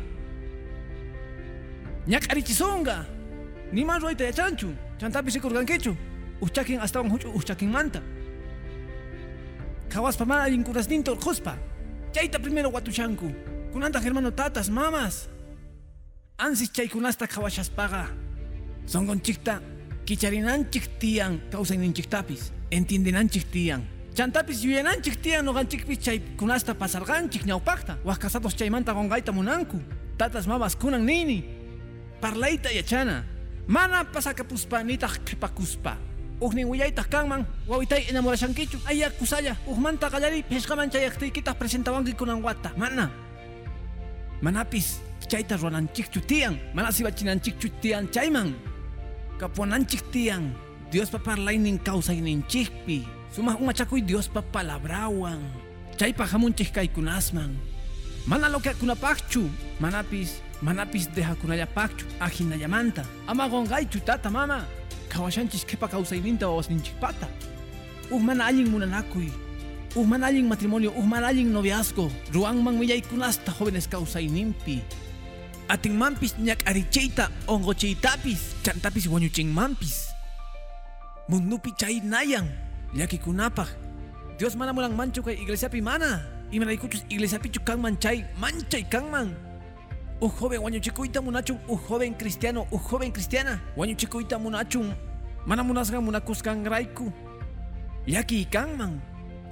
ñak'arichisunqa 2.08 3.04
niman 3.72 4.00
ruwayta 4.00 4.24
yachanchu 4.24 4.68
chantapis 5.00 5.34
rikurqankichu 5.34 5.96
uchchakin 6.40 6.80
astawan 6.80 7.10
huch'u 7.10 7.32
uchchakinmanta 7.38 8.00
khawaspa 9.88 10.24
mana 10.24 10.42
allin 10.44 10.64
kurasninta 10.64 11.12
urquspa 11.12 11.56
chayta 12.12 12.38
primero 12.38 12.68
watushanku 12.70 13.28
kunanta 13.72 14.00
hermano 14.00 14.30
tatas 14.30 14.68
mamas 14.68 15.28
ansis 16.38 16.70
chaykunasta 16.72 17.26
khawashaspaqa 17.26 18.08
songonchikta 18.86 19.77
kicharinanchik 20.08 20.96
tiyan 20.96 21.36
kawsayninchiktapis 21.52 22.48
entiendenanchik 22.72 23.44
tiyan. 23.52 23.84
Chantapis 24.16 24.64
yuyananchik 24.64 25.20
tiyan 25.20 25.44
noqanchikpis 25.44 25.98
chaykunasta 26.00 26.74
pasarqanchik 26.74 27.44
ñawpaqta 27.44 28.00
waqkasatos 28.08 28.56
chaymanta 28.56 28.96
qonqayta 28.96 29.32
munanku. 29.32 29.76
Tatas 30.16 30.46
mamas 30.48 30.74
kunan 30.80 31.04
nini. 31.04 31.44
Parlayta 32.20 32.72
yachana 32.72 33.24
mana 33.68 34.04
pasakapuspa 34.04 34.82
nitaq 34.82 35.20
qhipakuspa 35.26 35.98
Uhnin 36.40 36.66
willaytaq 36.70 37.08
kanman 37.10 37.44
wawitay 37.68 38.08
enamorashankichu 38.08 38.78
aya 38.88 39.10
kusalla 39.10 39.56
uhmanta 39.66 40.08
qallari 40.08 40.42
phishqaman 40.48 40.88
chayaqtiykitaq 40.90 41.58
presentawanki 41.58 42.14
kunan 42.16 42.40
wata. 42.42 42.72
Mana 42.76 43.10
manapis 44.40 45.00
chayta 45.28 45.56
ruwananchikchu 45.56 46.20
tiyan. 46.24 46.56
Mana 46.74 46.92
sibachinanchikchu 46.92 47.68
tiyan 47.82 48.08
chayman 48.08 48.54
kapuananchik 49.38 50.02
tiyan 50.12 50.52
Diospa 50.92 51.18
parlaynin 51.18 51.78
kawsayninchikpi 51.78 53.06
sumaq 53.30 53.60
umachakuy 53.60 54.02
Diospa 54.02 54.42
palabrawan 54.42 55.40
chaypa 55.96 56.26
hamunchik 56.26 56.72
kaykunasman 56.74 57.56
mana 58.26 58.48
lokeakunapaqchu 58.48 59.48
manapis 59.80 60.42
manapis 60.62 61.08
dejakunallapaqchu 61.14 62.06
ajinallamanta 62.20 63.04
ama 63.26 63.48
qonqaychu 63.48 64.00
tata 64.04 64.30
mama. 64.30 64.66
Kawashanchis 65.08 65.64
kepa 65.64 65.88
kawsayninta 65.88 66.48
wawasninchikpata 66.48 67.28
uh 68.10 68.20
mana 68.20 68.46
allin 68.46 68.68
munanakuy. 68.68 69.30
Uh 69.96 70.04
mana 70.04 70.26
allin 70.26 70.48
matrimonio 70.48 70.90
uh 70.90 71.06
mana 71.06 71.28
allin 71.28 71.52
noviazgo. 71.52 72.10
Ruanman 72.34 72.76
millaykunasta 72.76 73.52
jóvenes 73.52 73.88
kawsayninpi 73.88 74.82
atinmanpis 75.68 76.34
ñak'arichiyta 76.38 77.30
onqochiytapis 77.46 78.40
chantapis 78.64 79.06
wañuchinmanpis. 79.06 80.08
Mundupi 81.28 81.72
chay 81.76 82.00
nayan 82.00 82.48
llakikunapaq 82.94 83.68
Dios 84.38 84.56
mana 84.56 84.72
mulanmanchu 84.72 85.22
kay 85.22 85.34
iglesiapi 85.34 85.82
mana 85.82 86.22
imanaykuchus 86.50 87.04
iglesiapichu 87.10 87.60
kanman 87.60 87.98
chay 88.00 88.24
manchay 88.40 88.84
kanman. 88.88 89.34
Un 90.20 90.30
joven 90.30 90.60
wañuchikuyta 90.62 91.20
munachun 91.20 91.58
un 91.68 91.78
joven 91.78 92.14
cristiano 92.14 92.66
un 92.70 92.78
joven 92.78 93.12
cristiana 93.12 93.60
wañuchikuyta 93.76 94.38
munachun. 94.38 94.94
Mana 95.46 95.62
munasqan 95.62 96.02
munakusqanrayku 96.02 97.12
llaki 98.06 98.44
kanman 98.46 99.00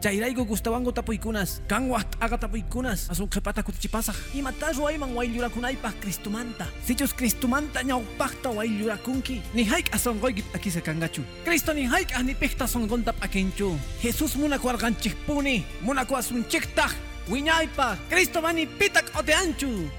chayrayku 0.07 0.47
gustawanku 0.47 0.95
tapuykunas 0.95 1.67
kan 1.67 1.91
waqt'aqa 1.91 2.39
tapuykunas 2.47 3.11
asun 3.11 3.27
qhipata 3.27 3.67
kutichipasaq 3.67 4.15
imata 4.39 4.71
ruwayman 4.71 5.11
wayllurakunaypaq 5.19 5.99
Cristumanta. 5.99 6.71
Sichus 6.87 7.11
Cristumanta 7.11 7.83
ñawpaqta 7.83 8.55
wayllurakunki 8.55 9.43
ni 9.51 9.67
hayk'a 9.67 9.99
sonqoykip 9.99 10.47
akisa 10.55 10.79
kangachu 10.79 11.27
Cristo 11.43 11.75
ni 11.75 11.91
hayk'aq 11.91 12.23
nipikta 12.23 12.71
sonqonta 12.71 13.11
p'akinchu 13.19 13.75
Jesus 13.99 14.39
munakuwarqanchikpuni 14.39 15.83
munakuwasunchiktaq 15.83 16.95
wiñaypaq 17.27 17.99
Cristo 18.07 18.39
mani 18.39 18.71
pita 18.71 19.03
k'oteanchu 19.03 19.91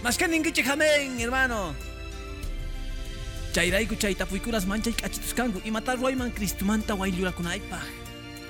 Mas 0.00 0.16
que 0.16 0.24
ninguichik 0.24 0.64
amén, 0.72 1.20
hermano. 1.20 1.76
Chayrayku 3.52 4.00
chay 4.00 4.16
tapuykunas 4.16 4.64
manchay 4.64 4.96
k'achituskanku 4.96 5.60
imata 5.68 6.00
ruwayman 6.00 6.32
Cristumanta 6.32 6.96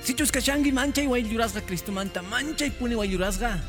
wayllurakunaypaq. 0.00 0.04
Sichus 0.04 0.30
kashanki 0.30 0.72
manchay 0.72 1.06
wayllurasqa 1.06 1.60
Cristumanta 1.66 2.22
manchay 2.22 2.70
puni 2.70 2.94
wayllurasqa. 2.94 3.60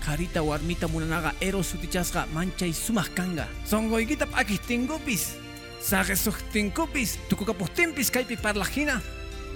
Karita 0.00 0.42
warmita 0.42 0.88
munanaqa 0.88 1.34
eros 1.40 1.72
sutichasqa 1.72 2.26
manchay 2.32 2.72
sumaq 2.72 3.14
kanga. 3.14 3.46
Sonqoykita 3.64 4.26
p'akiptinkupis. 4.26 5.36
Saqesuqtinkupis 5.80 7.18
tukukapuqtinpis 7.28 8.10
kaypi 8.10 8.36
parlajina. 8.36 9.00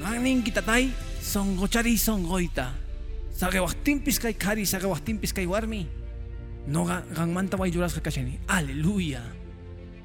Ranninki 0.03 0.53
tatay 0.53 0.90
sonqochari 1.20 1.96
sonqoyta. 1.98 2.72
Saqewaqtinpis 3.33 4.20
kay 4.20 4.35
kari 4.35 4.64
saqewaqtinpis 4.64 5.33
kay 5.33 5.46
warmi. 5.46 5.87
Noga 6.66 7.03
ganmanta 7.14 7.57
wayllurasqa 7.57 8.00
kashani. 8.00 8.38
Aleluya. 8.48 9.22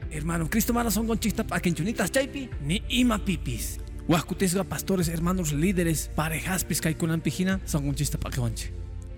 Hermano, 0.10 0.50
Cristo 0.50 0.74
mana 0.74 0.90
son 0.90 1.06
conchista 1.06 1.44
pa 1.44 1.60
chaypi 1.60 2.50
ni 2.66 2.82
ima 2.90 3.20
pipis. 3.20 3.78
Huascutisga 4.08 4.64
pastores, 4.64 5.08
hermanos, 5.08 5.54
líderes, 5.54 6.10
parejaspis 6.16 6.82
kunan 6.98 7.22
pijina 7.22 7.60
son 7.66 7.86
conchista 7.86 8.18
pa 8.18 8.30
kewanchi. 8.30 8.70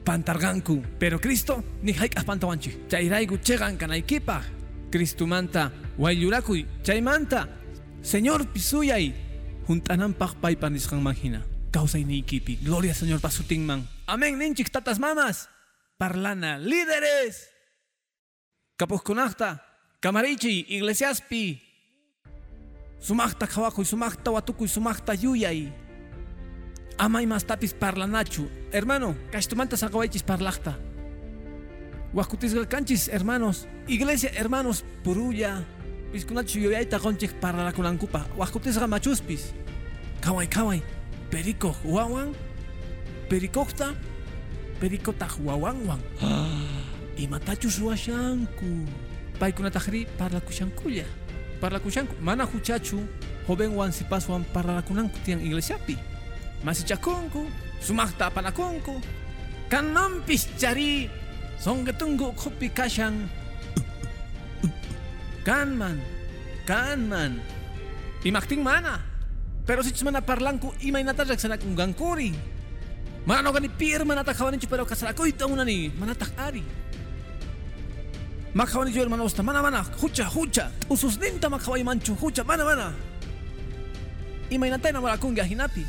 Pantarganku, 0.03 0.81
pero 0.99 1.19
Cristo 1.19 1.63
ni 1.81 1.93
haik 1.93 2.23
pantawanchi. 2.25 2.87
Chayraigu 2.89 3.37
chegan 3.37 3.77
kanaikipa. 3.77 4.41
Cristo 4.91 5.27
manta, 5.27 5.71
wayllurakuy, 5.97 6.65
chaymanta. 6.83 7.47
Señor 8.01 8.47
pisuyay, 8.47 9.13
juntanampak 9.67 10.35
paipaniskan 10.41 11.01
manjina. 11.01 11.45
Causa 11.71 11.97
ni 11.97 12.17
ikipi. 12.17 12.57
Gloria 12.57 12.93
Señor 12.93 13.21
pasutingman. 13.21 13.87
Amén, 14.07 14.37
ninchik 14.37 14.69
tatas 14.69 14.99
mamas. 14.99 15.47
Parlana, 15.97 16.57
líderes. 16.57 17.47
Kapuskunakta, 18.75 19.63
Kamarichi, 20.01 20.65
Iglesiaspi. 20.67 21.70
Sumakta 23.01 23.47
kawakuy, 23.47 23.85
sumakta 23.85 24.31
watukuy, 24.31 24.67
sumakta 24.67 25.13
yuyay. 25.13 25.73
Amay 26.97 27.25
mas 27.25 27.43
tapis 27.43 27.73
parlanachu. 27.73 28.45
Hermano, 28.71 29.15
kastumanta 29.31 29.77
sagawaichis 29.77 30.23
parlakta. 30.23 30.77
Wakutisgal 32.13 32.67
canchis, 32.67 33.09
hermanos. 33.09 33.67
Iglesia, 33.87 34.29
hermanos, 34.29 34.85
purulla. 35.03 35.63
Piskunachu 36.11 36.59
yuyayta 36.59 36.99
konchik 36.99 37.33
parlakunankupa. 37.41 38.25
Wakutisga 38.37 38.87
machuspis. 38.87 39.53
Kawai, 40.21 40.47
kawai. 40.47 40.83
Perico, 41.31 41.75
wawan. 41.83 42.35
Pericocta. 43.29 43.95
Pericota, 44.79 45.27
wawanwan. 45.43 45.99
imatachus 47.17 47.77
ruwashanku 47.81 48.87
paykunatajri 49.39 50.05
parlakushankulla 50.17 51.05
parlakushanku 51.61 52.17
mana 52.19 52.43
huchachu 52.49 52.97
jovenwan 53.45 53.93
sipaswan 53.93 54.41
parlakunanku 54.49 55.13
tiyan 55.21 55.45
iglesiapi 55.45 55.95
masichakunku 56.65 57.45
sumaqta 57.77 58.33
apanakunku 58.33 58.97
kanmanpis 59.69 60.49
chari 60.57 61.05
sonqetunku 61.61 62.33
ukhupi 62.33 62.73
kashan 62.73 63.29
kanman 65.45 66.01
kanman 66.65 67.37
imaqtin 68.25 68.61
mana 68.65 69.01
pero 69.65 69.85
sichus 69.85 70.01
mana 70.01 70.21
parlanku 70.21 70.73
imaynata 70.81 71.29
riqsanakunqankuri 71.29 72.33
mana 73.25 73.45
noqani 73.45 73.69
pi 73.69 73.93
hermanata 73.93 74.33
qhawaninchu 74.33 74.65
pero 74.65 74.85
kasarakuyta 74.89 75.45
munani 75.45 75.93
manataq 75.93 76.33
ari 76.37 76.65
Makawani 78.53 78.95
yo 78.95 79.03
hermano 79.03 79.29
sta 79.29 79.43
mana 79.43 79.61
mana. 79.61 79.85
Hucha 80.01 80.25
hucha 80.25 80.71
ususninta 80.89 81.49
makawai 81.49 81.83
manchu. 81.83 82.15
Hucha 82.15 82.43
mana 82.43 82.65
mana. 82.65 82.93
Imaynatay 84.49 84.91
namarakunga 84.91 85.43
hinapi 85.43 85.85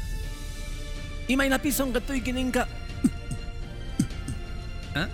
imaynapi 1.29 1.73
son 1.73 1.93
gatoy 1.93 2.21
kininka 2.21 2.67
¿Ah? 4.95 5.09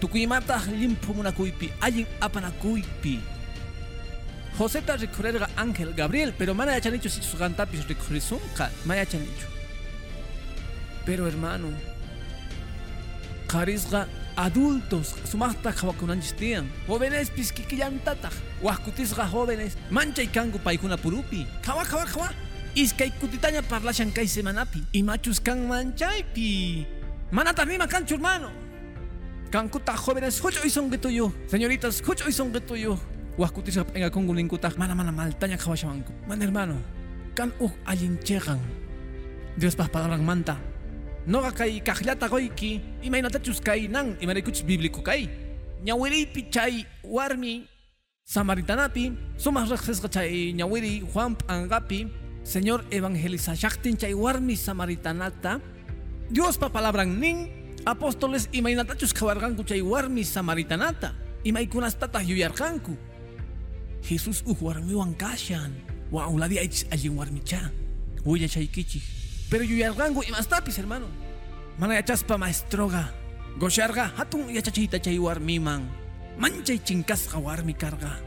tukuymata 0.00 0.62
limpu 0.70 1.14
munakuypi 1.14 1.72
allin 1.80 2.06
apanakuypi 2.20 3.20
Joseta 4.58 4.96
rikurerga 4.96 5.48
Ángel 5.56 5.92
Gabriel. 5.94 6.32
Pero 6.38 6.54
mana 6.54 6.72
yachanichu 6.72 7.10
sichus 7.10 7.38
gantapis 7.38 7.86
rikurisunqa 7.88 8.70
ma 8.86 8.94
yachanichu 8.94 9.46
pero 11.04 11.26
hermano 11.26 11.68
qarisqa 13.46 14.08
adultos 14.36 15.14
sumaqta 15.24 15.72
qhawakunanchis 15.72 16.34
tiyan 16.36 16.66
jóvenes 16.88 17.30
piskikillantataq 17.30 18.34
wajkutisqa 18.62 19.28
jóvenes 19.32 19.76
manchay 19.90 20.26
kanku 20.26 20.58
paykuna 20.58 20.96
purupi. 20.96 21.46
Qhawa 21.62 21.84
qhawa 21.84 22.06
qhawa 22.06 22.28
iskay 22.74 23.10
kutitaña 23.20 23.62
parlashan 23.62 24.12
kay 24.12 24.26
semanapi 24.26 24.82
imachus 24.92 25.40
kan 25.40 25.58
manchaypi. 25.68 26.86
Manataq 27.32 27.66
nima 27.68 27.86
kanchu 27.86 28.14
hermano. 28.14 28.50
Kankuta 29.50 29.94
jóvenes 29.94 30.40
huch'uy 30.42 30.70
sonqituyu 30.70 31.32
señoritas 31.46 32.02
huch'uy 32.02 32.32
sonqituyu 32.32 32.98
wajkutisqa 33.38 33.84
p'engakunku 33.84 34.34
ninkutaq 34.34 34.74
mana 34.78 34.94
mana 34.94 35.12
maltaña 35.12 35.58
qhawashawanku 35.58 36.12
mana 36.28 36.44
hermano 36.44 36.76
kan 37.34 37.50
uj 37.60 37.70
allincheqan 37.86 38.58
Diospaq 39.58 39.90
palabranmanta 39.94 40.58
Noqa 41.26 41.52
kay 41.56 41.80
kaqllata 41.80 42.28
qoyki 42.28 42.80
imaynatachus 43.02 43.60
kay 43.64 43.88
nan 43.88 44.16
imaraykuchus 44.20 44.60
bíblico 44.68 45.00
kay 45.00 45.28
ñawiriypi 45.86 46.50
chay 46.52 46.84
warmi 47.02 47.64
samaritanapi 48.24 49.12
sumaq 49.40 49.72
riqsisqa 49.72 50.08
chay 50.12 50.52
ñawiri 50.52 51.00
Juan 51.12 51.32
p'anqapi 51.36 52.08
señor 52.44 52.84
evangelizashaqtin 52.90 53.96
chay 53.96 54.12
warmi 54.12 54.56
samaritanata. 54.56 55.60
Diospa 56.30 56.68
palabran 56.68 57.16
nin 57.20 57.48
apóstoles 57.86 58.48
imaynatachus 58.52 59.12
qhawarqanku 59.16 59.64
chay 59.64 59.80
warmi 59.80 60.24
samaritanata 60.24 61.14
imaykunastataq 61.44 62.24
yuyarqanku. 62.28 62.96
Jesus 64.04 64.44
uj 64.44 64.60
warmiwan 64.60 65.16
kashan 65.16 65.72
wa'uladi 66.12 66.58
aychis 66.60 66.84
allin 66.92 67.16
warmicha 67.16 67.72
willachaykichik 68.28 69.23
pero 69.50 69.64
yuyarqanku 69.64 70.22
imastapis 70.22 70.78
hermano. 70.78 71.06
Mana 71.78 71.94
yachaspa 71.94 72.38
maestroga. 72.38 73.12
Gosharqa 73.58 74.10
hatun 74.16 74.50
yachachiyta 74.50 74.98
chay 74.98 75.18
warmiman 75.18 75.86
manchay 76.38 76.78
chinkasqa 76.82 77.38
warmi 77.38 77.74
karqa 77.74 78.18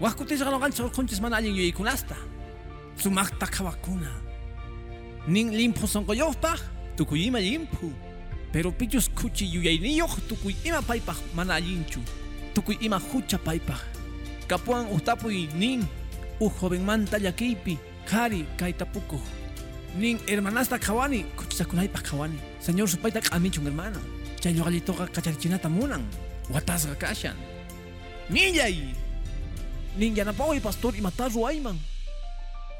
wajkutisqa 0.00 0.48
noqanchis 0.48 0.80
urqunchis 0.80 1.20
mana 1.20 1.36
allin 1.36 1.52
yuyaykunasta 1.52 2.16
sumaqta 2.96 3.46
qhawakuna 3.46 4.08
nin 5.28 5.52
limpu 5.52 5.86
sonqoyoqpaq 5.86 6.60
tukuy 6.96 7.26
ima 7.26 7.38
limpu. 7.40 7.92
Pero 8.52 8.72
pichus 8.72 9.08
kuchi 9.08 9.44
yuyayniyuq 9.44 10.28
tukuy 10.28 10.56
ima 10.64 10.80
paypaq 10.80 11.20
mana 11.34 11.54
allinchu 11.54 12.00
tukuy 12.54 12.76
ima 12.80 12.98
hucha 12.98 13.38
paypaq 13.38 13.80
kapuan 14.48 14.88
ujtapuy 14.88 15.48
nin. 15.54 15.84
Uj 16.40 16.52
jovenmanta 16.60 17.18
llakiypi 17.18 17.78
qhari 18.08 18.46
kaytapukuq 18.56 19.41
nin 19.96 20.18
hermanasta 20.26 20.78
qhawani 20.78 21.24
kuchisakunaypaq 21.36 22.02
qhawani 22.08 22.38
señor 22.60 22.88
supayta 22.88 23.20
q'aminchun 23.20 23.66
hermano. 23.66 24.00
Chay 24.42 24.52
ñuqallitoqa 24.54 25.06
qacharichinata 25.14 25.68
munan. 25.68 26.02
Watasqa 26.50 26.94
kashan. 26.98 27.36
Nillay 28.30 28.94
nin 29.96 30.16
yanapaway 30.16 30.60
pastor 30.60 30.96
imata 30.96 31.28
ruwayman 31.28 31.78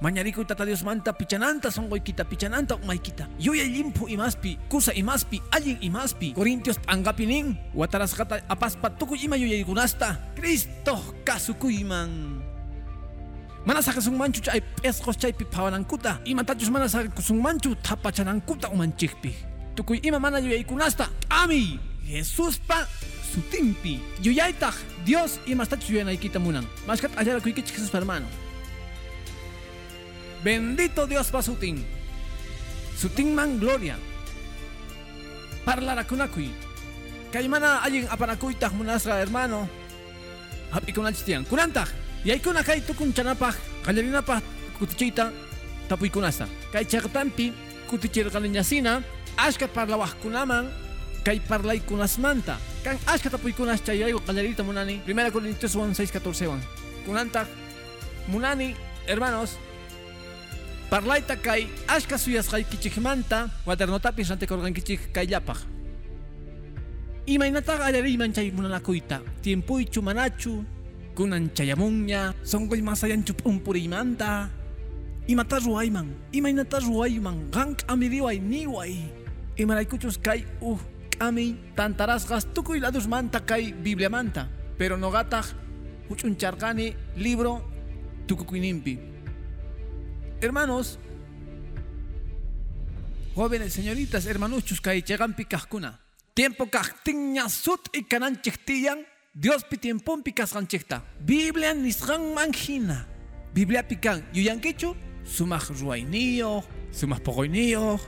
Dios 0.02 0.82
manta 0.82 1.12
pichananta 1.12 1.70
sonqoykita 1.70 2.26
pichananta 2.26 2.74
umaykita 2.74 3.28
yuyay 3.38 3.70
limpu 3.70 4.08
imaspi 4.10 4.58
kusa 4.68 4.90
imaspi 4.92 5.38
allin 5.54 5.78
imaspi. 5.78 6.34
Corintios 6.34 6.78
p'anqapi 6.82 7.26
nin. 7.26 7.54
Watarasqata 7.74 8.42
apaspa 8.48 8.90
tukuy 8.90 9.22
ima 9.22 9.36
yuyaykunasta 9.36 10.34
Cristo 10.34 10.98
kasukuyman 11.22 12.41
mana 13.66 13.82
saqasunmanchu 13.82 14.42
chay 14.42 14.60
p'esqos 14.60 15.16
chaypi 15.18 15.44
phawanankuta 15.46 16.20
imatachus 16.24 16.70
mana 16.70 16.88
saqasunmanchu 16.88 17.76
thapachanankuta 17.82 18.68
umanchikpi. 18.74 19.34
Tukuy 19.76 20.00
ima 20.02 20.18
mana 20.18 20.38
yuyaykunasta 20.40 21.08
k'amiy 21.28 21.78
Jesuspa 22.02 22.86
sutinpi 23.32 24.02
yuyaytaq 24.20 24.74
Dios 25.06 25.38
imastachus 25.46 25.90
yuyanaykita 25.90 26.38
munan. 26.38 26.66
Mashkat 26.86 27.14
allarakuykichik 27.16 27.78
Jesuspa 27.78 27.98
hermano. 28.02 28.26
Bendito 30.42 31.06
Dios 31.06 31.30
pa 31.30 31.38
sutin. 31.38 31.78
Sutinman 32.98 33.62
gloria. 33.62 33.94
Parlarakunakuy. 35.64 36.50
Kay 37.30 37.46
mana 37.46 37.78
allin 37.86 38.10
apanakuytaq 38.10 38.74
munasqa 38.74 39.22
hermano. 39.22 39.70
Hap'ikunanchis 40.74 41.22
tiyan. 41.22 41.46
Kunantaq 41.46 41.86
yaykuna 42.24 42.62
kay 42.62 42.80
tukun 42.80 43.12
chanapaq 43.14 43.56
qallarinapaq 43.86 44.42
kutichiyta 44.78 45.32
tapuykunasta 45.88 46.46
kay 46.72 46.84
chaqtanpi 46.84 47.52
kutichirqaniñasina 47.90 49.02
ashka 49.36 49.68
parlawaqkunaman 49.68 50.70
kay 51.24 51.40
parlaykunasmanta 51.40 52.58
kan 52.84 52.98
ashka 53.06 53.30
tapuykunas 53.30 53.82
chayrayku 53.82 54.20
qallariyta 54.26 54.62
munani. 54.62 54.98
Primera 55.04 55.30
Corintios 55.30 55.74
1 55.74 55.94
6 55.94 56.10
14 56.12 56.50
wan 56.50 56.60
kunantaq 57.06 57.46
munani 58.28 58.74
hermanos. 59.06 59.58
Parlayta 60.90 61.36
kay 61.36 61.66
ashka 61.88 62.18
suyasqaykichikmanta 62.18 63.48
waternotapis 63.66 64.28
rantikurqankichik 64.30 65.12
kayllapaq 65.14 65.58
imaynataqa 67.26 67.86
allariyman 67.86 68.32
chay 68.34 68.50
munanakuyta 68.50 69.22
tiempuychu 69.42 70.02
manachu 70.02 70.64
kunan 71.14 71.52
chayamunña 71.52 72.32
sonqoy 72.42 72.80
masayanchu 72.80 73.36
p'unpuriymanta 73.36 74.48
imata 75.28 75.60
ruwayman 75.60 76.08
imaynata 76.32 76.80
ruwayman 76.80 77.52
qan 77.52 77.76
k'ami 77.76 78.08
riway 78.08 78.38
niway 78.40 78.96
imaraykuchus 79.56 80.18
kay 80.18 80.44
uj 80.60 80.80
k'amiy 81.12 81.76
tantarasqas 81.76 82.50
tukuy 82.56 82.80
ladusmanta 82.80 83.44
kay 83.44 83.72
bibliamanta 83.76 84.48
pero 84.78 84.96
noqataq 84.96 85.46
huch'uncharqani 86.08 86.96
libro 87.20 87.60
tukukuyninpi 88.26 88.98
hermanos 90.40 90.98
jóvenes 93.36 93.72
señoritas 93.72 94.24
hermanuchus 94.26 94.80
kay 94.80 95.04
cheqanpi 95.04 95.44
kaqkuna 95.44 96.00
tiempo 96.34 96.66
kaqtinña 96.66 97.48
sut 97.48 97.92
y 97.92 98.04
kananchik 98.08 98.64
Diospi 99.34 99.78
tiempompi 99.78 100.32
kasqanchikta 100.32 101.00
Biblia 101.24 101.72
nisqanman 101.72 102.52
hina 102.52 103.06
Bibliapi 103.54 103.96
kan 103.96 104.20
yuyankichu 104.34 104.92
sumaq 105.24 105.72
ruwayniyuq 105.72 106.64
sumaq 106.92 107.24
poqoyniyuq 107.24 108.00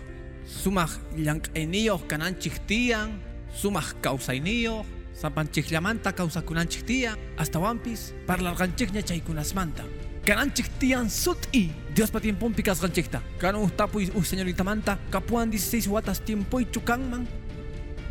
sumaq 0.45 0.91
llank'ayniyuq 1.17 2.05
kananchik 2.09 2.61
tiyan 2.69 3.17
sumaq 3.57 3.97
kawsayniyuq 4.05 4.85
sampanchikllamanta 5.17 6.13
kawsakunanchik 6.13 6.85
tiyan 6.85 7.17
astawanpis 7.41 8.13
parlarqanchikña 8.29 9.01
chaykunasmanta 9.01 9.89
kananchik 10.29 10.69
tiyan 10.77 11.09
sut'i 11.09 11.73
Diospa 11.97 12.21
tiempompi 12.21 12.61
kasqanchikta 12.61 13.25
kan 13.41 13.57
uj 13.57 13.73
tapuy 13.73 14.13
uj 14.13 14.29
señoritamanta 14.29 14.99
kapuan 15.09 15.49
16 15.49 15.89
watas 15.89 16.21
tiempoychu 16.21 16.85
kanman 16.85 17.25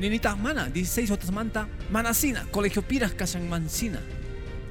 ninitaq 0.03 0.35
mana 0.35 0.67
16 0.67 1.15
watasmanta 1.15 1.63
mana 1.87 2.11
sina 2.13 2.43
colegio 2.51 2.83
piras 2.83 3.15
kashanman 3.15 3.69
sina 3.71 4.03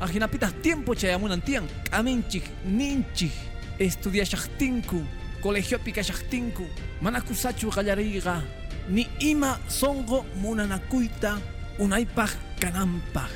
ajinapitas 0.00 0.52
tiempo 0.60 0.92
chayamunan 0.92 1.40
tiyan 1.40 1.64
k'aminchik 1.88 2.44
ninchik 2.68 3.32
estudiashaqtinku 3.80 5.00
colegiopi 5.40 5.92
kashaqtinku 5.92 6.68
mana 7.00 7.24
kusachu 7.24 7.72
qallariqa 7.72 8.44
ni 8.92 9.08
ima 9.20 9.56
songo 9.68 10.28
munanakuita 10.36 11.40
unaypaq 11.80 12.60
kananpaq 12.60 13.32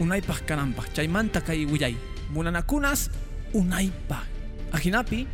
unaypaq 0.00 0.40
kananpaq 0.48 0.88
chaymanta 0.96 1.44
kay 1.44 1.66
willay. 1.68 1.94
Munanakunas 2.32 3.10
unaypaq 3.52 4.24
ajinapi 4.72 5.28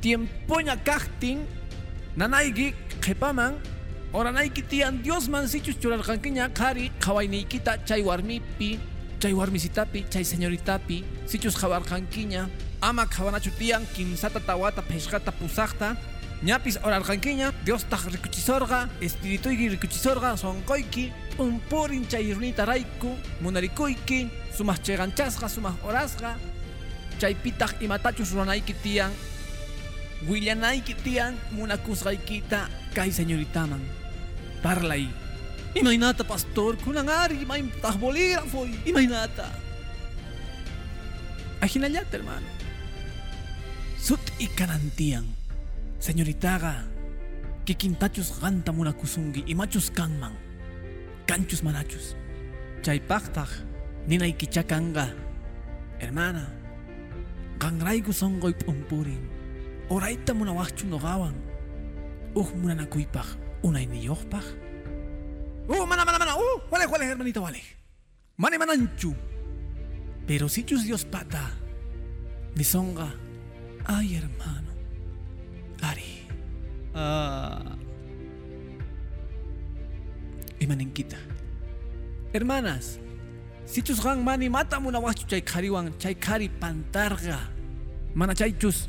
tiempoña 0.00 0.76
kaqtin 0.78 1.42
nanayki 2.16 2.70
qhipaman 3.02 3.58
oranayki 4.12 4.62
tiyan 4.62 5.00
diosman 5.02 5.48
sichus 5.48 5.76
churarqankiña 5.80 6.52
qhari 6.52 6.92
qhawayniykita 7.00 7.78
chay 7.88 8.02
warmipi 8.04 8.78
chay 9.20 9.32
warmisitapi 9.32 10.04
chay 10.12 10.24
señoritapi 10.24 11.04
sichus 11.26 11.56
qhawarqankiña 11.56 12.48
ama 12.82 13.06
qhawanachu 13.06 13.50
tiyan 13.58 13.86
kimsata 13.94 14.40
tawata 14.40 14.82
phishqata 14.82 15.32
pusaqta 15.32 15.96
ñapis 16.44 16.76
orarqankiña 16.84 17.52
Dios 17.64 17.84
taq 17.88 18.04
rikuchisorqa 18.12 18.88
espirituyki 19.00 19.68
rikuchisorqa 19.74 20.36
sonqoyki 20.36 21.12
p'umpurin 21.36 22.04
chay 22.10 22.34
runita 22.34 22.66
rayku 22.66 23.16
munarikuyki 23.40 24.28
sumaq 24.56 24.78
chayqanchasqa 24.84 25.48
sumaq 25.48 25.76
orasqa 25.88 26.36
chaypitaq 27.20 27.80
imatachus 27.80 28.32
ruranayki 28.32 28.74
tiyan 28.84 29.12
willanayki 30.28 30.94
tiyan 31.04 31.32
señoritaman 33.10 34.01
parlay 34.62 35.08
imaynata 35.74 36.24
pastor 36.24 36.76
kunangari 36.84 37.42
imaymtaq 37.42 37.96
bolígrafo 37.98 38.66
ajinallata 41.62 42.16
hermano. 42.18 42.46
Sut 43.98 44.22
ikanantiyan 44.38 45.26
señoritaga 45.98 46.82
kikintachus 47.64 48.38
qanta 48.40 48.72
munakusunki 48.74 49.46
imachus 49.46 49.90
kanman 49.94 50.34
kanchus 51.26 51.62
manachus 51.62 52.18
chaypaqtaq 52.82 53.50
ninaykicha 54.10 54.62
kanqa 54.66 55.06
hermana 56.02 56.50
qanrayku 57.62 58.12
sonqoy 58.12 58.54
p'umpurin. 58.58 59.22
Orayta 59.90 60.34
munawaqchu 60.34 60.86
noqawan 60.90 61.34
uj 62.34 62.48
munanakuypaq 62.58 63.41
unayniyuqpaq 63.62 64.46
uh 65.68 65.84
mana 65.86 66.02
mana 66.04 66.18
mana 66.18 66.34
uh 66.36 66.58
wale 66.70 66.84
wale 66.90 67.04
hermanita 67.06 67.40
wale 67.40 67.62
mani 68.38 68.56
mananchu. 68.58 69.14
Pero 70.26 70.46
si 70.48 70.62
chus 70.62 70.86
Dios 70.86 71.04
pata 71.04 71.50
ni 72.54 72.64
songa 72.64 73.10
ay 73.86 74.18
hermano. 74.18 74.70
Ari. 75.82 76.12
Ah. 76.94 77.74
Imaninkita 80.62 81.18
hermanas 82.30 83.02
si 83.66 83.82
chus 83.82 83.98
gang 83.98 84.22
mani 84.22 84.46
mata 84.48 84.78
munawaqchu 84.78 85.26
chay 85.26 85.42
khariwan 85.42 85.90
chay 85.98 86.14
khari 86.14 86.48
pantarga. 86.50 87.38
Mana 88.14 88.34
chaychus 88.34 88.86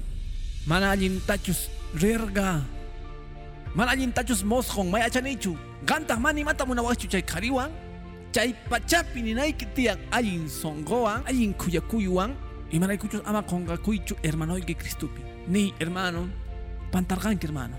mana 0.67 0.91
allintachus 0.93 1.69
rirga 1.95 2.61
mana 3.75 3.91
allintachus 3.91 4.43
mosqon 4.43 4.89
may 4.89 5.01
achanichu 5.01 5.57
qantaq 5.85 6.19
mata 6.19 6.65
munawaqchu 6.65 7.07
chay 7.09 7.21
khariwan 7.21 7.71
chay 8.31 8.53
pachapi 8.69 9.21
ninayki 9.21 9.65
tiyan 9.75 9.97
allin 10.11 10.49
sonqowan 10.49 11.21
allin 11.29 11.53
khuyakuywan 11.53 12.33
imanaykuchus 12.73 13.21
ama 13.25 13.41
qonqakuychu 13.45 14.17
hermanoyki 14.23 14.73
Cristupi. 14.73 15.21
Ni 15.47 15.73
hermano 15.79 16.27
pantarqanki 16.91 17.45
hermano. 17.47 17.77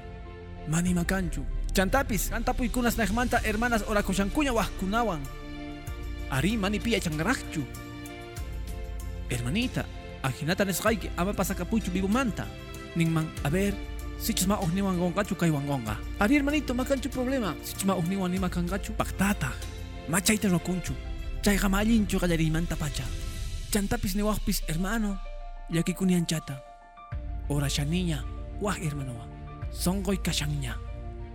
Mani 0.69 0.95
makanchu. 0.95 1.43
Chantapis 1.75 2.31
qantapuykunas 2.31 2.97
naqmanta 2.97 3.43
hermanas 3.43 3.83
orakushankuña 3.91 4.55
waqkunawan 4.55 5.21
ari 6.31 6.57
mani 6.57 6.79
piya 6.79 7.03
changraqchu 7.03 7.67
hermanita 9.31 9.85
ajinata 10.23 10.65
nisqayki 10.65 11.11
ama 11.17 11.35
pasakapuychu 11.35 11.91
vivumanta. 11.91 12.47
Ninman 12.95 13.27
a 13.43 13.51
ver 13.51 13.75
sichus 14.19 14.47
ma 14.47 14.59
ujniwan 14.61 14.99
qonqachu 14.99 15.35
kaywan 15.37 15.67
qonqa 15.67 15.97
ari 16.21 16.35
hermanito 16.37 16.75
makanchu 16.75 17.09
problema. 17.09 17.55
Sichus 17.63 17.85
ma 17.85 17.95
ujniwan 17.95 18.31
nima 18.31 18.49
kanqachu 18.49 18.93
paqtata 18.93 19.51
ma 20.09 20.21
chayta 20.21 20.49
rukunchu 20.49 20.95
chayqa 21.43 21.69
ma 21.69 21.79
allinchu 21.79 22.19
qallariymanta 22.19 22.77
pacha. 22.77 23.05
Chantapis 23.71 24.15
niwaqpis 24.15 24.63
hermano. 24.69 25.19
Llakikunianchata 25.71 26.61
orashaniña 27.49 28.21
waq 28.61 28.79
hermanowan 28.85 29.29
sonqoy 29.73 30.21
kashanña 30.21 30.77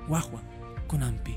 waqwan 0.07 0.45
kunanpi 0.87 1.33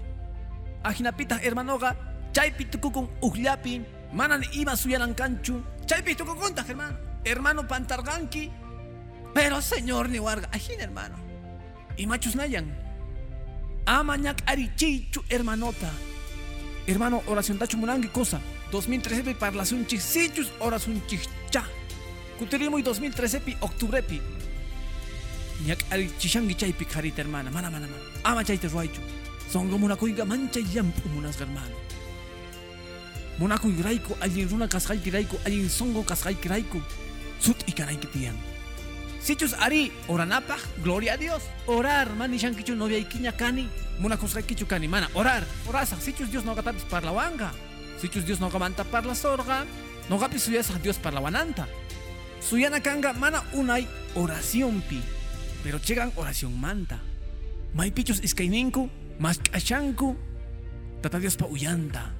ajinapitaq 0.85 1.41
hermanoqa 1.41 1.97
chaypi 2.33 2.69
tukukun 2.69 3.09
uqllapi 3.23 3.81
manan 4.13 4.45
ima 4.53 4.77
suyanankanchu 4.77 5.63
chaypi 5.89 6.15
tukukuntaq 6.15 6.69
hermano. 6.69 6.97
Hermano 7.25 7.63
pantarqanki 7.63 8.51
pero 9.33 9.63
señor 9.63 10.09
ni 10.09 10.19
warga 10.19 10.49
ajina 10.53 10.83
hermano 10.83 11.17
imachus 11.97 12.35
nayan 12.35 12.67
ama 13.87 14.17
ñak 14.17 14.43
arichichu 14.47 15.23
hermanota. 15.29 15.91
Hermano 16.87 17.23
oración 17.27 17.59
tachu 17.59 17.77
munangi 17.77 18.09
cosa. 18.09 18.41
2013 18.73 19.23
pi 19.23 19.35
parlación 19.35 19.87
chisichus 19.87 20.51
oración 20.61 21.03
chicha 21.07 21.63
kutirimo 22.39 22.79
y 22.79 22.83
2013 22.83 23.41
pi 23.41 23.57
octubre 23.61 24.03
pi 24.03 24.21
ñak 25.67 25.79
arichishangi 25.91 26.55
chaypi 26.55 26.85
karita 26.85 27.23
hermana. 27.23 27.51
Mana 27.51 27.71
mana 27.71 27.87
mana. 27.87 27.99
Ama 28.25 28.45
chayte 28.45 28.69
ruaychu 28.69 29.01
songo 29.53 29.79
munakuyga 29.79 30.25
mancha 30.25 30.61
yampu 30.61 31.09
munasqa 31.09 31.45
hermano. 31.45 31.77
Munakuyrayku 33.39 34.15
allin 34.21 34.49
runa 34.49 34.69
kasqaykirayku 34.69 35.37
allin 35.47 35.69
songo 35.69 36.03
kasqaykirayku 36.03 36.81
sut 37.41 37.57
ikarayki 37.67 38.07
tiyan 38.13 38.52
Sichus 39.23 39.55
ari 39.55 39.95
oranapaq, 40.11 40.59
gloria 40.83 41.15
a 41.15 41.17
Dios. 41.17 41.47
Orar, 41.71 42.11
mani 42.19 42.43
shankichu 42.43 42.75
noviaykiña 42.75 43.39
kani, 43.39 43.69
munakusqaykichu 44.03 44.67
kani, 44.67 44.89
mana 44.89 45.07
orar. 45.15 45.47
Orasaq, 45.71 46.03
sichus 46.03 46.27
Dios 46.27 46.45
noqatapis 46.45 46.83
parlawanga. 46.91 47.53
Sichus 48.03 48.27
Dios 48.27 48.41
noqamanta 48.41 48.83
parlasorqa, 48.83 49.63
noqapis 50.11 50.43
suyasaq 50.43 50.83
Dios 50.83 50.99
parlawananta. 50.99 51.69
Suyana 52.43 52.83
kanga 52.83 53.13
mana 53.13 53.45
unay 53.55 53.87
oraciónpi, 54.19 54.99
pero 55.63 55.79
chegan 55.79 56.11
oración 56.17 56.59
manta. 56.59 56.99
Maypichus 57.75 58.19
iskayninku, 58.27 58.91
mas 59.21 59.39
k'ashanku, 59.39 60.17
tata 61.01 61.23
Dios 61.23 61.39
pa 61.39 61.47
uyanta. 61.47 62.11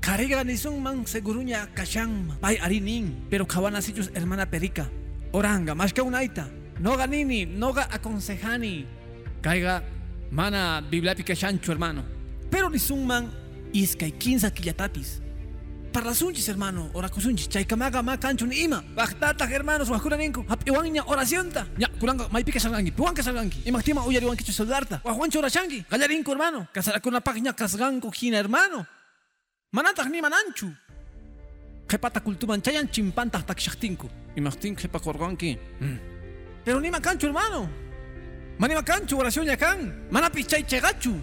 Karega 0.00 0.42
nisunman 0.42 1.06
seguruña 1.06 1.70
kashanman. 1.70 2.42
Pay 2.42 2.58
ari 2.58 2.80
nin, 2.80 3.26
pero 3.30 3.46
kawana 3.46 3.78
sichus 3.78 4.10
hermana 4.10 4.50
perica. 4.50 4.90
Oranga, 5.32 5.74
más 5.74 5.92
que 5.92 6.00
unaita. 6.00 6.48
Noga 6.80 7.06
nini, 7.06 7.44
noga 7.44 7.88
aconsejani. 7.90 8.86
Caiga, 9.42 9.82
mana 10.30 10.80
bibliápica 10.80 11.34
chancho, 11.34 11.72
hermano. 11.72 12.04
Pero 12.50 12.70
ni 12.70 12.78
summan 12.78 13.30
iskay 13.72 14.12
quinza 14.12 14.50
quillatapis. 14.50 15.20
Para 15.92 16.14
sunchis, 16.14 16.48
hermano, 16.48 16.90
orakusunchis, 16.94 17.48
chaykamaga 17.48 18.02
ma 18.02 18.16
cancho 18.16 18.46
ni 18.46 18.62
ima. 18.62 18.82
Bachtata, 18.94 19.46
hermanos, 19.46 19.90
wajkura 19.90 20.16
ninku, 20.16 20.44
hapiwanya 20.48 21.04
oración 21.06 21.50
ta. 21.50 21.66
Ya, 21.76 21.88
kuranga, 21.88 22.28
maipica 22.28 22.60
salgangi, 22.60 22.90
puanka 22.90 23.22
salgangi. 23.22 23.62
Imaktima 23.66 24.06
uyariwan 24.06 24.36
kichu 24.36 24.52
saludarta. 24.52 25.00
Wajuancho 25.04 25.38
orachangi, 25.40 25.84
gallarinku, 25.90 26.30
hermano. 26.30 26.68
Kasarakuna 26.72 27.20
pagña 27.20 27.52
kasganku 27.52 28.10
hina, 28.12 28.38
hermano. 28.38 28.86
Manatag 29.72 30.10
ni 30.10 30.20
mananchu. 30.20 30.72
Qepata 31.88 32.20
kultuman 32.20 32.62
chayan 32.62 32.88
chimpantaq 32.88 33.44
takshaqtinku. 34.38 34.74
Imaqtin 34.74 34.76
qepa 34.76 34.98
korqanki. 34.98 35.58
Pero 36.64 36.80
ni 36.80 36.90
makanchu 36.90 37.26
hermano. 37.26 37.68
Mani 38.58 38.74
makanchu 38.74 39.18
oración 39.18 39.46
yakan. 39.46 40.10
Manapis 40.10 40.46
chay 40.46 40.62
chegachu. 40.62 41.14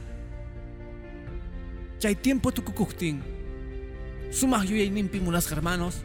Chay 2.00 2.16
tiempo 2.16 2.52
tukukuktin. 2.52 3.22
Sumaq 4.32 4.64
yuyayninpi 4.70 5.20
munasqa 5.20 5.56
hermanos. 5.56 6.04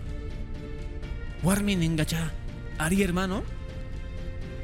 Warmi 1.42 1.76
ningacha. 1.76 2.30
Ari 2.78 3.02
hermano. 3.02 3.44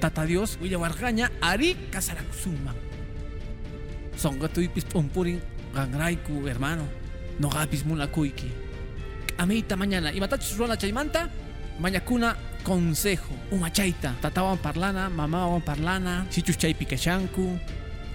Tata 0.00 0.26
Dios 0.26 0.58
willa 0.60 0.78
wargaña 0.78 1.30
ari 1.40 1.74
kasarakusuman. 1.90 2.76
Songa 4.16 4.48
tuypis 4.48 4.84
pumpurin 4.84 5.40
gangraiku 5.74 6.46
hermano. 6.46 6.84
No 7.38 7.48
gapis 7.48 7.84
munakuyki. 7.84 8.50
Amita 9.38 9.76
mañana. 9.76 10.12
Y 10.12 10.20
matachus 10.20 10.56
ruana 10.56 10.76
chaymanta. 10.76 11.28
Mañakuna 11.78 12.36
consejo. 12.64 13.34
Umachaita. 13.50 14.14
Tatawan 14.20 14.58
parlana, 14.58 15.10
mamawan 15.10 15.60
parlana. 15.60 16.26
Sichus 16.30 16.56
chay 16.56 16.74
pikashanku. 16.74 17.58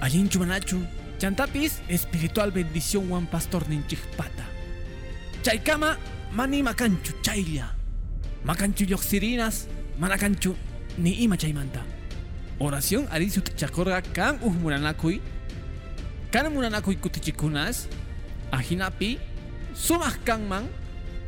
Allinchu 0.02 0.40
manachu. 0.40 0.86
Chantapis 1.20 1.82
espiritual 1.88 2.52
bendición 2.52 3.10
wan 3.10 3.28
pastor 3.28 3.68
ninchikpata. 3.70 4.46
Chaykama 5.44 5.98
mani 6.34 6.64
makanchu 6.64 7.14
chaylla. 7.22 7.76
Makanchu 8.44 8.86
yoxirinas. 8.86 9.68
Manakanchu 10.00 10.56
ni 10.98 11.24
ima 11.24 11.38
chaymanta. 11.38 11.82
oración 12.62 13.10
ari 13.10 13.26
sutichakorga 13.26 14.06
kan 14.14 14.38
uh 14.46 14.54
muranakuy 14.54 15.18
kan 16.30 16.46
muranakuy 16.54 16.96
kutichikunas 16.96 17.90
ajinapi 18.54 19.18
sumaq 19.74 20.22
kanman 20.22 20.70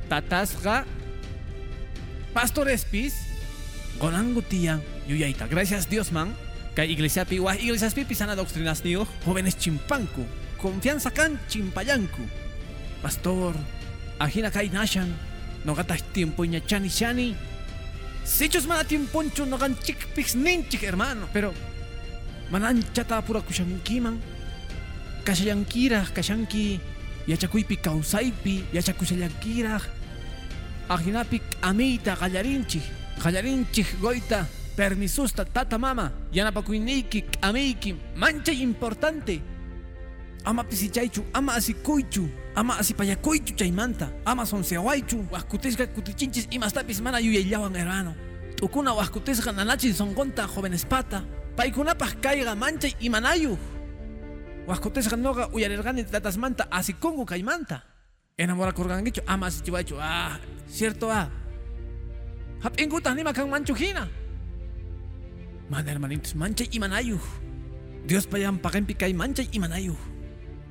tatasqa 0.09 0.85
pastorespis 2.33 3.13
qonanku 4.01 4.41
tiyan 4.41 4.81
yuyayta. 5.07 5.47
Gracias 5.47 5.89
Dios 5.89 6.11
man. 6.11 6.33
Kay 6.73 6.89
iglesiapi 6.91 7.37
waj 7.39 7.61
iglesiaspipi 7.61 8.15
sana 8.17 8.35
doctrinas 8.35 8.81
niuj 8.83 9.05
jóvenes 9.25 9.53
chimpanku 9.61 10.25
confianza 10.57 11.13
kan 11.13 11.37
chimpayanku 11.47 12.25
pastor 13.01 13.53
ajina 14.19 14.49
kay 14.49 14.69
nashan. 14.73 15.13
Noqataq 15.65 16.01
tiempo 16.13 16.43
ñachani 16.43 16.89
chani 16.89 17.35
Sichos 18.23 18.67
mana 18.67 18.83
tiemponcho 18.83 19.45
no 19.45 19.57
gan 19.57 19.75
chickpix 19.75 20.35
ninchik 20.35 20.83
hermano. 20.83 21.27
Pero 21.33 21.53
mananchata 22.51 23.21
pura 23.21 23.41
kushankiman 23.41 24.19
kashayankiraj 25.23 26.11
kashanki 26.11 26.79
yachakuypi 27.27 27.77
kawsaypi 27.77 28.63
yachakushallankiraj 28.73 29.83
ajinapi 30.89 31.41
amiyta 31.61 32.15
qallarinchik 32.15 32.83
qallarinchik 33.23 33.87
goita 34.01 34.45
permisusta 34.75 35.45
tata 35.45 35.77
mama 35.77 36.11
yanapakuyniyki 36.33 37.25
amiyki 37.41 37.95
manchay 38.15 38.61
importante. 38.61 39.41
Ama 40.45 40.63
pisichaychu 40.63 41.23
ama 41.33 41.53
asikuychu 41.53 42.27
ama 42.55 42.77
asipayakuychu 42.77 43.55
chaymanta 43.55 44.09
ama 44.25 44.45
sonseawaychu 44.45 45.25
wajkutisqa 45.31 45.87
kutichinchis 45.87 46.47
imastapis 46.51 47.01
mana 47.01 47.19
yuyayllawan 47.19 47.75
hermano 47.75 48.13
t'ukuna 48.55 48.93
wajkutisqa 48.93 49.51
nanachin 49.51 49.93
sonqonta 49.93 50.47
jovenespata 50.55 51.23
paykunapaq 51.55 52.21
kayqa 52.21 52.55
manchay 52.55 52.93
imanayuj 52.99 53.57
wajkutisqa 54.67 55.15
noqa 55.15 55.49
uyarirqani 55.53 56.03
tatasmanta 56.05 56.67
asikunku 58.37 58.63
kaymanta 58.73 59.13
enamorakurqankichu 59.13 59.21
ama 59.27 59.47
asichiwaychu 59.47 59.95
ah 59.99 60.39
cierto 60.67 61.09
ah 61.09 61.29
hap'inkutaj 62.63 63.15
nima 63.15 63.33
kanmanchu 63.33 63.75
hina 63.75 64.07
mana 65.69 65.89
hermanitos 65.89 66.35
manchay 66.35 66.67
imanayuj 66.71 67.21
Dios 68.07 68.27
payan 68.27 68.57
paqinpi 68.59 68.93
kay 68.93 69.13
manchay 69.13 69.47
imanayuj 69.51 69.97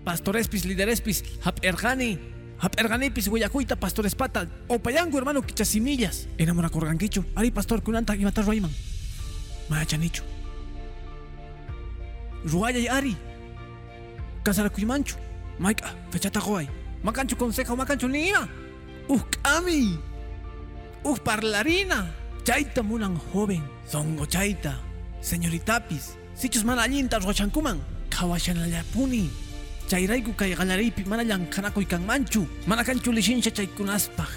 pastorespis 0.05 0.65
liderespis 0.65 1.23
hap'erqani 1.45 2.19
hap'erqanipis 2.59 3.29
willakuyta 3.29 3.77
pastorespata 3.77 4.47
opayanku 4.69 5.17
hermano 5.17 5.43
kichasimillas 5.43 6.27
enamorakurqankichu 6.39 7.25
ari 7.37 7.51
pastor 7.51 7.81
kunanta 7.81 8.15
imata 8.15 8.43
ruayman 8.43 8.71
mayachanichu 9.71 10.23
ruayay 12.45 12.89
ari. 12.89 13.17
Kasarakuymanchu 14.43 15.15
mayqa 15.63 15.95
fechata 16.11 16.41
qoay 16.41 16.67
makanchu 17.03 17.37
consejo 17.37 17.77
makanchu 17.77 18.09
nima 18.09 18.49
uj 19.09 19.23
k'ami 19.31 19.99
parlarina. 21.25 22.07
Chayta 22.45 22.83
munan 22.83 23.19
joven. 23.33 23.63
Songo 23.87 24.27
chayta 24.27 24.75
señoritapis 25.23 26.19
sichus 26.35 26.65
mana 26.65 26.83
allinta 26.83 27.19
ruwachankuman 27.19 27.79
qhawashanallapuni 28.11 29.31
chayrayku 29.87 30.35
kay 30.35 30.55
qallariypi 30.55 31.05
mana 31.07 31.23
llank'anakuy 31.23 31.87
kanmanchu. 31.87 32.47
Mana 32.67 32.83
kanchu 32.85 33.13
lishinsha 33.13 33.51
chaykunaspaq 33.51 34.31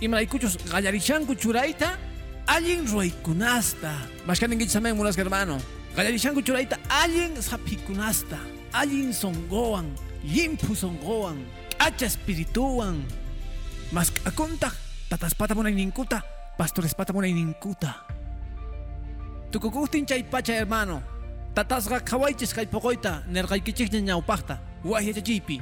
imaraykuchus 0.00 0.58
qallarishanku 0.70 1.34
churayta 1.34 1.98
allin 2.46 2.86
ruwaykunasta 2.86 3.90
mashkaninkichus 4.26 4.72
samen 4.72 4.94
munasqa 4.94 5.22
hermano. 5.26 5.58
Qallarishanku 5.96 6.42
churayta 6.42 6.78
allin 6.90 7.34
sapikunasta. 7.42 8.38
Allin 8.70 9.10
songowan 11.78 12.10
limpu 12.18 12.32
songowan 12.32 12.98
k'acha 12.98 12.98
espirituwan 12.98 13.04
mask'akuntaq 13.92 14.74
tataspata 15.08 15.54
munayninkuta 15.54 16.22
pastorespata 16.58 17.12
munayninkuta 17.12 17.94
tukukuptin 19.50 20.06
chay 20.06 20.22
pacha 20.22 20.52
hermano. 20.52 21.02
Tatasqa 21.54 22.00
qhawaychis 22.04 22.54
kay 22.54 22.66
poqoyta 22.66 23.24
nerqaykichikña 23.26 24.00
ñawpaqta 24.00 24.60
wahyachachiypi 24.84 25.58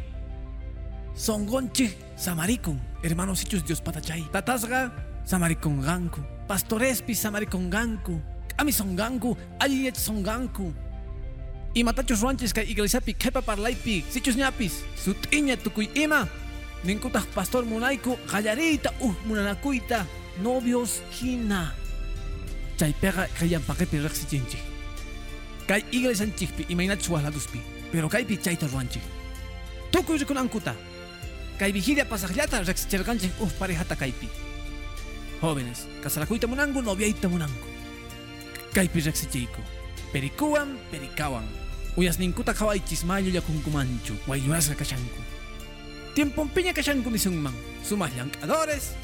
sonqonchik 1.15 1.97
samarikun 2.17 2.77
hermanos 3.03 3.41
sichus 3.41 3.65
Dios 3.65 3.81
patachay 3.81 4.21
tatasqa 4.29 4.93
samarikunqanku 5.25 6.21
pastorespi 6.45 7.15
samarikunqanku 7.15 8.21
k'ami 8.53 8.73
sonqanku 8.73 9.37
alliñach 9.57 9.97
sonqanku 9.97 10.75
imatachus 11.77 12.25
ruanchis 12.25 12.57
kay 12.57 12.65
iglesiapi 12.73 13.13
qhipa 13.15 13.43
parlaypi 13.45 14.01
sichus 14.09 14.37
ñapis 14.41 14.81
sut'iña 14.97 15.57
tukuy 15.61 15.89
ima 15.95 16.25
ninkutaq 16.89 17.29
pastor 17.37 17.65
munayku 17.69 18.17
qallariyta 18.31 18.97
uj 19.05 19.15
munanakuyta 19.29 20.07
novios 20.41 21.05
hina 21.21 21.77
chaypiqa 22.81 23.29
qayanpaqipi 23.39 24.01
riqsichinchik 24.01 24.65
kay 25.69 25.85
iglesianchikpi 25.93 26.67
imaynachus 26.73 27.13
wajladuspi 27.15 27.61
pero 27.93 28.09
kaypi 28.09 28.41
chayta 28.41 28.67
ruanchik 28.73 29.05
tukuy 29.93 30.19
rikunankuta. 30.19 30.75
Kay 31.57 31.73
vigilia 31.73 32.05
pasaqllata 32.05 32.61
riqsichirqanchik 32.69 33.41
uj 33.41 33.53
parejata 33.57 33.97
kaypi 33.97 34.29
jóvenes 35.41 35.87
kasarakuyta 36.05 36.47
munanku 36.47 36.83
noviayta 36.85 37.29
munanku 37.33 37.69
kaypi 38.77 39.01
riqsichiyku 39.01 39.63
perikuwan 40.13 40.77
perikawan 40.91 41.49
uyasninkuta 41.97 42.55
qhawaychis 42.55 43.05
mayullakunkumanchu 43.05 44.15
waylurasqa 44.29 44.75
kashanku 44.75 45.37
tiempompiña 46.17 46.73
kashanku 46.73 47.11
nisunman 47.13 47.53
sumaq 47.85 48.11
llank'adores. 48.17 48.97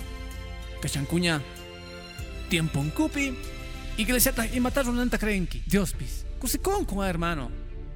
Kashankuña 0.81 1.41
tiemponkupi 2.49 3.35
iglesiata 3.99 4.47
imata 4.47 4.83
runanta 4.83 5.19
creenki 5.19 5.63
diospis. 5.69 6.25
Kusikunku 6.41 7.03
hermano. 7.03 7.51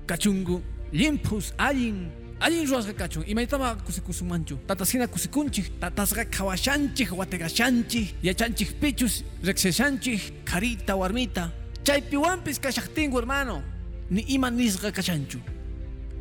Kachunku 0.06 0.60
limpus 0.92 1.54
allin. 1.56 2.12
Allin 2.40 2.68
ruwasqa 2.68 2.92
kachun 2.92 3.24
imaytama 3.26 3.76
kusikusunmanchu 3.86 4.58
tataskina 4.68 5.08
kusikunchik 5.08 5.80
tatasqa 5.80 6.24
qhawashanchik 6.24 7.16
watikashanchik 7.16 8.14
yachanchik 8.22 8.76
pichus 8.80 9.24
riqsishanchik 9.42 10.44
karita 10.44 10.94
warmita. 10.94 11.50
Chaypiwanpis 11.84 12.60
kashaqtinku 12.60 13.16
hermano 13.16 13.62
ni 14.10 14.22
ima 14.28 14.50
nisqa 14.50 14.92
kashanchu 14.92 15.38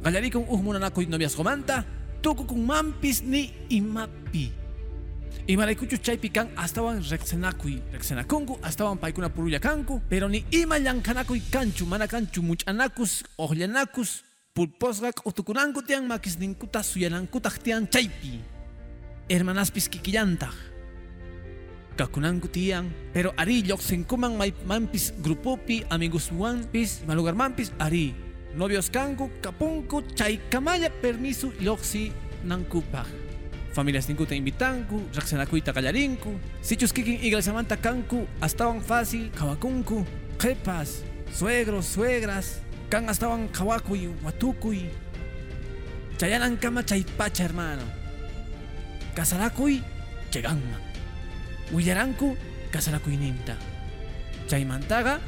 qallarikun 0.04 0.46
uj 0.50 0.62
munanakuy 0.62 1.06
noviazgomanta 1.10 1.84
tukukunmanpis 2.22 3.22
ni 3.24 3.54
imapi. 3.70 4.52
Imaraykuchus 5.48 6.02
chaypi 6.02 6.30
kan 6.30 6.50
astawan 6.58 7.02
riqsinakuy 7.02 7.78
riqsinakunku 7.94 8.58
astawan 8.62 8.98
paykuna 8.98 9.30
purullakanku 9.30 10.02
pero 10.10 10.30
ni 10.30 10.46
ima 10.52 10.78
llank'anakuy 10.80 11.42
kanchu 11.52 11.86
mana 11.86 12.08
kanchu 12.08 12.42
much'anakus 12.42 13.22
oqllanakus 13.38 14.26
pulposqa 14.54 15.14
k'utukunanku 15.14 15.86
tiyan 15.86 16.08
makisninkuta 16.10 16.82
suyanankutaq 16.82 17.62
tiyan 17.62 17.86
chaypi. 17.86 18.42
Hermanaspis 19.30 19.90
kikillantaq 19.90 20.75
kakunanku 21.98 22.48
tiyan 22.52 22.92
pero 23.16 23.32
ari 23.40 23.64
lluqsinkuman 23.64 24.36
maymanpis 24.36 25.16
grupupi 25.24 25.84
amigoswanpis 25.90 27.08
malugarmanpis 27.08 27.72
ari 27.80 28.14
novios 28.56 28.92
kanku 28.92 29.32
kapunku 29.42 30.04
chaykamalla 30.16 30.92
permiso 31.02 31.52
lluqsi 31.60 32.12
nankupaq 32.44 33.08
familias 33.76 34.08
ninkuta 34.08 34.36
invitanku 34.36 35.02
riqsinakuyta 35.16 35.74
qallarinku 35.76 36.36
sichus 36.62 36.94
kikin 36.96 37.20
iglesiamanta 37.24 37.76
kanku 37.80 38.28
astawan 38.40 38.80
fácil 38.80 39.32
qhawakunku 39.36 40.06
qhipas 40.40 41.04
suegros 41.32 41.92
suegras 41.92 42.66
kan 42.90 43.10
astawan 43.10 43.50
qhawakuy 43.50 44.14
watukuy. 44.24 44.88
Chayanankama 46.16 46.86
chay 46.86 47.04
pacha 47.18 47.44
hermano. 47.44 47.84
Kasarakuy 49.16 49.82
cheganman 50.32 50.85
willaranku 51.72 52.38
kasarakuyninta 52.72 53.56
chaymantaqa 54.50 55.20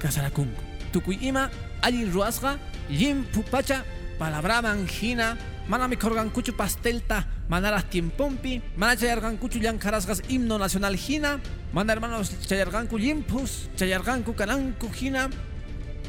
kasarakunku. 0.00 0.62
Tukuy 0.92 1.18
ima 1.22 1.50
allin 1.82 2.10
ruwasqa 2.10 2.58
llimpu 2.90 3.42
pacha 3.46 3.84
palabraman 4.18 4.88
hina 4.88 5.36
mana 5.68 5.86
mikhurqankuchu 5.86 6.52
pastelta 6.56 7.24
manaraq 7.48 7.90
tiempompi 7.90 8.60
mana 8.76 8.96
chayarqankuchu 8.96 9.60
llankarasqas 9.60 10.26
himno 10.26 10.58
nacional 10.58 10.96
hina 10.96 11.38
mana 11.72 11.94
hermanos 11.94 12.34
chayarqanku 12.48 12.98
limpus 12.98 13.70
chayarqanku 13.78 14.34
kananku 14.34 14.90
hina 14.98 15.30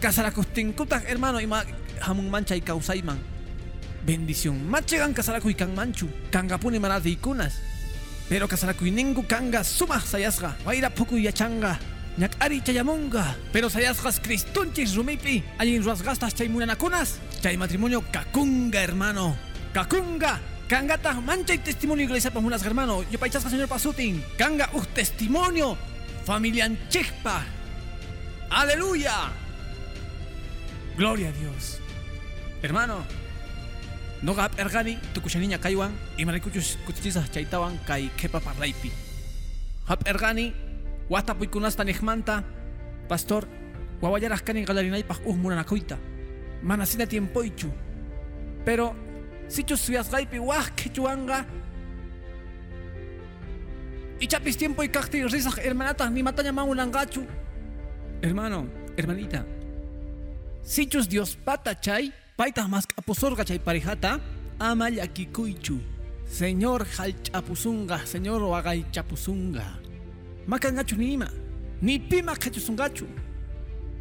kasarakustinkutaq 0.02 1.06
hermano 1.06 1.38
ima 1.38 1.62
hamunman 2.02 2.46
chay 2.46 2.62
kawsayman 2.62 3.20
bendición. 4.02 4.58
Machegan 4.66 5.14
kasarakuy 5.14 5.54
kanmanchu. 5.54 6.10
Kankapuni 6.32 6.80
mana 6.80 6.98
rikunas 6.98 7.54
pero 7.54 7.71
kasarakuyningu 8.40 9.28
kanga 9.28 9.64
sumaq 9.64 10.08
sayasqa 10.08 10.56
wayra 10.64 10.88
phukuy 10.90 11.28
yachanga 11.28 11.76
ñak 12.18 12.32
ari 12.40 12.64
chayamunga 12.64 13.36
pero 13.52 13.68
sayasqas 13.68 14.24
cristunchis 14.24 14.96
rumipi 14.96 15.44
allin 15.60 15.84
ruasgastas 15.84 16.32
chay 16.36 16.48
munanakunas 16.48 17.20
chay 17.44 17.58
matrimonio 17.58 18.00
kakunga 18.12 18.80
hermano 18.80 19.36
kakunga 19.76 20.40
Kangata 20.72 21.20
mancha 21.20 21.54
y 21.54 21.58
testimonio 21.58 22.06
iglesia 22.06 22.32
para 22.32 22.46
unas 22.46 22.64
hermano. 22.64 23.04
Yo 23.12 23.20
paichasca 23.20 23.50
señor 23.50 23.68
Pasutin. 23.68 24.24
Kanga 24.38 24.70
uh 24.72 24.86
testimonio. 24.86 25.76
Familia 26.24 26.64
Anchekpa. 26.64 27.44
Aleluya. 28.50 29.34
Gloria 30.96 31.28
a 31.28 31.32
Dios. 31.34 31.82
Hermano. 32.64 33.04
No 34.24 34.34
gap 34.34 34.60
ergani 34.60 34.98
tu 35.14 35.22
kushaniña 35.22 35.58
kaiwan 35.58 35.92
y 36.18 36.26
marikuchus 36.26 36.78
kutichisa 36.86 37.26
chaitawan 37.32 37.78
kai 37.88 38.10
kepa 38.18 38.40
parlaipi. 38.40 38.92
Hap 39.88 40.08
ergani 40.08 40.54
wata 41.10 41.34
puikunasta 41.34 41.84
nehmanta 41.84 42.44
pastor 43.10 43.48
wawayaras 44.02 44.42
kanin 44.42 44.66
galarinaipaj 44.66 45.26
uh 45.26 45.36
munanakuita. 45.36 45.98
Manasina 46.62 47.06
tiempoichu. 47.06 47.72
Pero 48.66 48.96
si 49.48 49.64
chus 49.64 49.82
suyas 49.82 50.10
gaipi 50.12 50.40
wah 50.40 50.70
kechuanga 50.76 51.46
y 54.22 54.28
chapis 54.28 54.56
tiempo 54.56 54.84
y 54.84 54.90
cacti 54.90 55.24
risas 55.24 55.58
hermanata 55.58 56.10
ni 56.10 56.24
mataña 56.24 56.54
mangulangachu 56.54 57.26
hermano 58.22 58.70
hermanita 58.96 59.44
si 60.62 60.88
chus 60.88 61.10
dios 61.10 61.36
pata 61.36 61.74
chay 61.74 62.14
paita 62.42 62.68
más 62.68 62.88
aposorga 62.98 63.46
chay 63.46 63.60
parejata 63.60 64.20
ama 64.58 64.90
yakikuichu 64.90 65.78
señor 66.26 66.88
halchapusunga 66.98 68.02
señor 68.08 68.42
wagay 68.42 68.84
chapusunga 68.90 69.78
makangachu 70.48 70.98
ni 70.98 71.14
ima 71.14 71.30
ni 71.82 72.00
pima 72.00 72.34
kachusungachu 72.34 73.06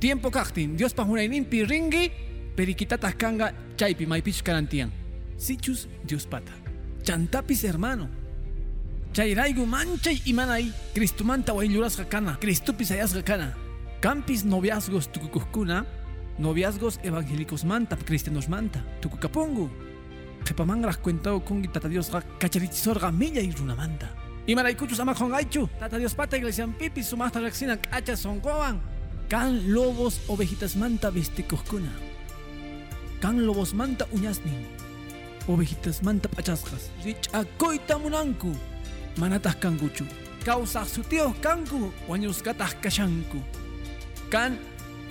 tiempo 0.00 0.30
cactin 0.30 0.74
dios 0.74 0.94
pa 0.94 1.04
nimpi 1.04 1.68
ringi 1.68 2.10
periquitatas 2.56 3.14
kanga 3.20 3.52
chaypi 3.76 4.06
maipich 4.06 4.42
karantian 4.42 4.90
sichus 5.36 5.86
Dios 6.02 6.24
pata. 6.24 6.52
Chantapis 7.02 7.64
hermano. 7.64 8.08
Chairaigu 9.12 9.66
manchay 9.66 10.22
imanay 10.24 10.72
Cristumanta 10.94 11.52
wailluras 11.52 11.98
hakana. 11.98 12.38
Cristupis 12.40 12.90
ayas 12.90 13.12
hakana. 13.12 13.52
Campis 14.00 14.44
noviazgos 14.44 15.12
tukukuskuna. 15.12 15.99
Noviazgos 16.40 16.98
evangélicos 17.04 17.64
manta, 17.64 17.96
cristianos 17.96 18.48
manta. 18.48 18.80
Tukukapungu. 19.00 19.70
Qepamangras 20.44 20.96
cuentao 20.96 21.40
kungi 21.44 21.68
tata 21.68 21.88
Dios 21.88 22.10
ga 22.10 22.22
kacharichisorga 22.40 23.12
milla 23.12 23.40
y 23.40 23.52
runamanta. 23.52 24.08
Imaraykuchus 24.46 25.00
ama 25.00 25.14
hongaichu. 25.14 25.68
Tata 25.78 25.98
Dios 25.98 26.14
pata 26.14 26.36
iglesia 26.36 26.66
pipis 26.66 27.06
sumasta 27.06 27.40
reacciona 27.40 27.76
kacha 27.76 28.16
songoan. 28.16 28.80
Kan 29.28 29.72
lobos 29.72 30.20
ovejitas 30.28 30.76
manta 30.76 31.10
vestikuskuna. 31.10 31.92
Kan 33.20 33.46
lobos 33.46 33.74
manta 33.74 34.06
uñasnin 34.12 34.80
ovejitas 35.48 36.02
manta 36.02 36.28
pachasqas 36.28 36.90
richakoyta 37.04 37.98
munanku 37.98 38.52
manataq 39.16 39.58
kankuchu 39.60 40.04
kawsaq 40.44 40.88
sutiyuq 40.88 41.40
kanku 41.40 41.92
wañusqataq 42.08 42.80
kashanku 42.82 43.40
kan 44.30 44.58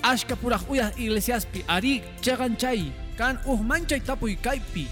ashka 0.04 0.36
puraq 0.36 0.64
uyaq 0.70 0.97
iglesiaspi 1.00 1.64
ari 1.68 2.04
chaqan 2.22 2.56
chay 2.58 2.91
kan 3.18 3.38
uj 3.45 3.60
manchay 3.62 4.00
tapuy 4.00 4.36
kaypi 4.36 4.88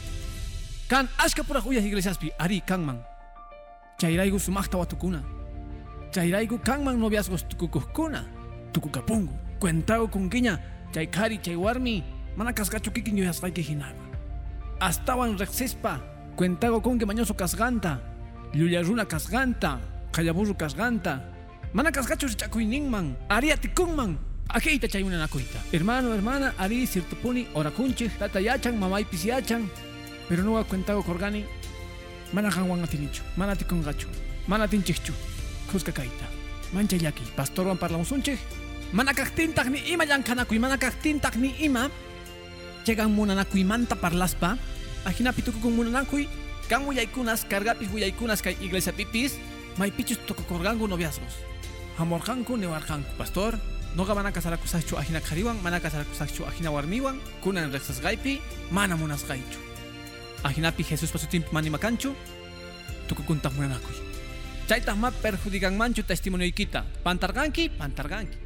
kan 0.87 1.07
ashka 1.17 1.43
puraq 1.43 1.65
uyaq 1.65 1.85
iglesiaspi 1.85 2.31
ari 2.39 2.61
kanman 2.61 2.99
chayrayku 3.97 4.39
sumaqta 4.39 4.77
watukuna 4.77 5.23
chayrayku 6.11 6.59
kanman 6.59 6.99
noviazgos 6.99 7.43
tukukuqkuna 7.47 8.23
tukukapunku 8.73 9.33
cuentago 9.59 10.07
kunkiña. 10.07 10.59
Chay 10.93 11.07
kari 11.07 11.37
chay 11.41 11.55
warmi. 11.55 12.03
Mana 12.37 12.53
kasqachu 12.53 12.93
kikin 12.93 13.17
yuyasqayki 13.17 13.61
hinaqa 13.61 13.97
astawan 14.79 15.37
rexispa. 15.37 15.99
Cuentago 16.37 16.79
que 16.81 17.05
mañoso 17.05 17.33
casganta 17.33 17.99
llullaruna 18.53 19.05
casganta 19.05 19.81
qallaburru 20.13 20.53
casganta 20.53 21.25
mana 21.73 21.91
casgachu 21.91 22.27
richakuyningman 22.27 23.17
ariatikunman 23.27 24.17
ajeita 24.49 24.87
chaymuna 24.87 25.17
nakuita 25.19 25.59
hermano 25.71 26.13
hermana 26.13 26.53
ari 26.57 26.87
sirtupuni 26.87 27.47
orakunchik 27.53 28.17
tata 28.19 28.39
yachan 28.39 28.77
mamaypis 28.77 29.25
yachan. 29.25 29.69
Pero 30.29 30.43
no 30.43 30.63
cuentago 30.63 31.03
korgani 31.03 31.45
mana 32.33 32.49
hanwan 32.51 32.83
atinichu 32.83 33.23
mana 33.37 33.55
tikungachu 33.55 34.07
mana 34.47 34.67
tinchikchu 34.67 35.13
kuska 35.71 35.91
kaita. 35.91 36.27
Mancha 36.73 36.97
yaki 36.97 37.23
pastorwan 37.35 37.77
parlamusunchik 37.77 38.39
mana 38.91 39.13
kaktintak 39.13 39.69
ni 39.69 39.79
ima 39.87 40.05
llankanakuy 40.05 40.59
mana 40.59 40.77
kaktintak 40.77 41.35
ni 41.37 41.55
ima. 41.59 41.89
Chegan 42.83 43.11
munanakuymanta 43.11 43.95
parlaspa. 43.95 44.57
Ajinapi 45.05 45.41
tukukun 45.41 45.75
munanakuy 45.75 46.27
kan 46.67 46.83
willaykunas 46.83 47.45
kargapis 47.47 47.87
willaykunas 47.93 48.41
kay 48.41 48.55
iglesia 48.61 48.91
pipis. 48.91 49.39
Maypichus 49.77 50.19
tukukorganku 50.27 50.87
noviazgos. 50.87 51.39
Hamorqanku 51.97 52.57
niwarqanku 52.57 53.15
pastor 53.17 53.55
noqa 53.97 54.13
mana 54.13 54.31
kasarakusaqchu 54.31 54.93
ajina 55.01 55.19
qhariwan 55.19 55.57
mana 55.65 55.79
kasarakusaqchu 55.81 56.45
ajina 56.45 56.69
warmiwan 56.69 57.17
kunan 57.41 57.73
riqsasqaypi 57.73 58.37
mana 58.69 58.93
munasqaychu 58.93 59.59
ajinapi 60.43 60.83
Jesuspa 60.85 61.17
sutinpi 61.17 61.49
manimakanchu 61.51 62.13
tukukuntaq 63.09 63.57
munanakuy 63.57 63.97
chaytaq 64.69 64.97
ma 65.01 65.09
perjudicanmanchu 65.09 66.05
testimonioykita 66.05 66.85
pantarqanki 67.03 67.73
pantarqanki 67.73 68.37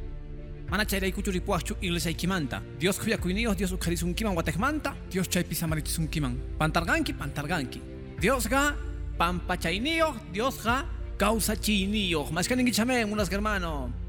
mana 0.72 0.88
chayraykuchu 0.88 1.30
ripuaqchu 1.36 1.76
iglesiaykimanta 1.84 2.62
Dios 2.80 2.96
khuyakuyniyuq 2.96 3.52
Dios 3.52 3.72
uqharisunkiman 3.76 4.32
watekmanta 4.32 4.96
Dios 5.12 5.28
chaypi 5.28 5.54
samarichisunkiman 5.54 6.56
pantarqanki 6.58 7.12
pantarqanki 7.12 7.80
Diosqa 8.22 8.72
pampachayniyuq 9.20 10.32
Diosqa 10.32 10.88
kawsachiyniyuq 11.20 12.32
mashkaninki 12.32 12.72
chamen 12.72 13.12
unas 13.12 13.28
hermano 13.28 14.01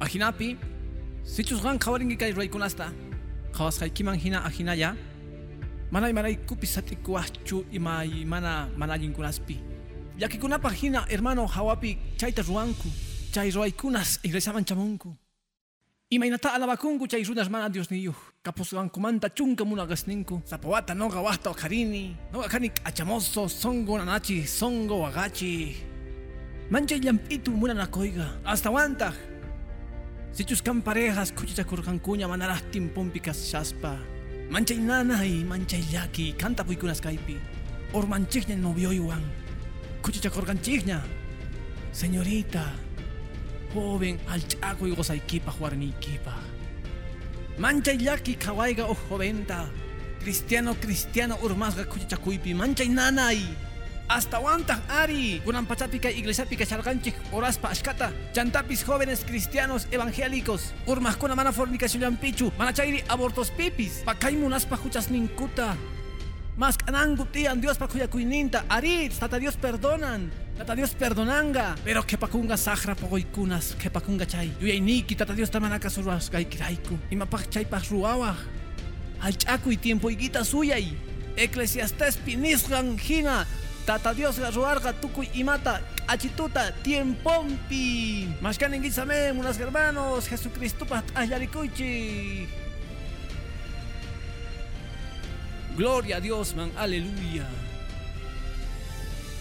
ajinapi 0.00 0.56
sichusqan 1.24 1.78
qhawarinki 1.78 2.16
kay 2.16 2.32
ruraykunasta 2.32 2.92
qhawasqaykiman 3.56 4.16
hina 4.18 4.44
ajinaya 4.44 4.96
mana 5.90 6.10
imaraykupi 6.10 6.66
satikuwaqchu 6.66 7.64
imay 7.72 8.24
mana 8.24 8.68
mana 8.76 8.92
allinkunaspi 8.94 9.56
llakikunapaq 10.18 10.72
hina 10.72 11.00
hermano 11.08 11.46
hawapi 11.46 11.98
chayta 12.16 12.42
ruwanku 12.42 12.88
chay 13.32 13.50
ruwaykunas 13.50 14.20
iglesiaman 14.24 14.64
chamunku. 14.64 15.14
Imaynata 16.08 16.54
alabakunku 16.54 17.08
chay 17.08 17.22
runas 17.24 17.50
mana 17.50 17.68
Dios 17.68 17.90
niyuq 17.90 18.16
kapusqankumanta 18.42 19.28
chunka 19.28 19.64
munaqasninku 19.64 20.40
sapawata 20.46 20.94
noqa 20.94 21.20
waqta 21.20 21.50
waqharini 21.50 22.16
noqa 22.32 22.48
kani 22.48 22.70
k'achamoso 22.70 23.48
songo 23.48 23.98
nanachi 23.98 24.46
songo 24.46 25.02
waqachi 25.02 25.74
manchay 26.70 27.00
llamp'itu 27.02 27.50
munanakuyqa 27.50 28.40
astawantaq 28.46 29.14
sichus 29.14 29.35
kan 30.44 30.82
parejas 30.82 31.32
kuchichakurqankuña 31.32 32.28
manaraq 32.28 32.60
timpumpi 32.70 33.20
kashaspa 33.20 33.96
manchay 34.50 34.76
nanay 34.76 35.44
manchay 35.44 35.80
llaki 35.92 36.34
kanta 36.36 36.62
puykunas 36.62 37.00
kaypi 37.00 37.40
ormanchikña 37.94 38.56
novioywan 38.56 39.24
kuchichakurqanchikña 40.02 41.00
señorita 41.92 42.68
joven 43.72 44.18
alch'akuy 44.28 44.92
gozaykipaq 44.94 45.56
warmiykipaq 45.60 46.44
manchay 47.58 47.96
llaki 47.96 48.36
qhawayqa 48.36 48.90
uj 48.92 48.98
joventa 49.08 49.70
cristiano 50.20 50.74
cristiano 50.74 51.38
urmasqa 51.40 51.84
kuchichakuypi 51.84 52.52
manchay 52.54 52.88
nanay 52.88 53.40
astawantaq 54.08 54.80
ari 54.88 55.40
kunan 55.44 55.66
pachapi 55.66 55.98
kay 55.98 56.14
iglesiapi 56.18 56.56
kacharqanchik 56.56 57.14
oraspa 57.32 57.70
ashkata 57.70 58.12
chantapis 58.32 58.86
jóvenes 58.86 59.24
cristianos 59.24 59.86
evangélicos 59.90 60.72
urmaqkuna 60.86 61.34
mana 61.34 61.52
fornicacionllampichu 61.52 62.52
mana 62.58 62.72
chayri 62.72 63.02
abortospipis 63.08 64.02
pakay 64.06 64.36
munaspa 64.36 64.76
huchasninkuta 64.76 65.76
mas 66.56 66.76
kanangu 66.76 67.26
tiyan 67.28 67.60
Diospa 67.60 67.88
kuyakuyninta 67.88 68.64
ari 68.68 69.08
tata 69.12 69.38
Dios 69.38 69.56
perdonan 69.56 70.46
Tata 70.56 70.74
Dios 70.74 70.94
perdonanga, 70.94 71.76
pero 71.84 72.02
que 72.06 72.16
pacunga 72.16 72.56
sahra 72.56 72.94
pogoikunas, 72.94 73.76
que 73.76 73.90
pacunga 73.90 74.24
chay. 74.24 74.50
Yuyainiki, 74.58 75.14
tata 75.14 75.34
Dios 75.34 75.50
tamanaka 75.50 75.90
surwas 75.90 76.30
gaikiraiku. 76.30 76.96
Imapak 77.10 77.50
chay 77.50 77.66
pas 77.66 77.86
ruawa. 77.90 78.34
Al 79.20 79.36
chaku 79.36 79.72
y 79.72 79.76
tiempo 79.76 80.08
iguita 80.08 80.44
suyay. 80.44 80.96
Eclesiastes 81.36 82.16
pinisgan 82.16 82.96
hina. 82.96 83.44
Tata 83.86 84.12
Dios 84.12 84.38
garuarga 84.38 84.92
tukuy 84.92 85.30
imata. 85.34 85.80
Achituta 86.08 86.72
tiempompi. 86.82 88.26
Mashkanen 88.40 88.82
guisame, 88.82 89.30
unas 89.30 89.58
hermanos, 89.58 90.28
Jesucristo 90.28 90.84
pat 90.84 91.04
ayarikuchi. 91.14 92.48
Gloria 95.76 96.16
a 96.16 96.20
Dios, 96.20 96.54
man, 96.56 96.72
aleluya. 96.76 97.46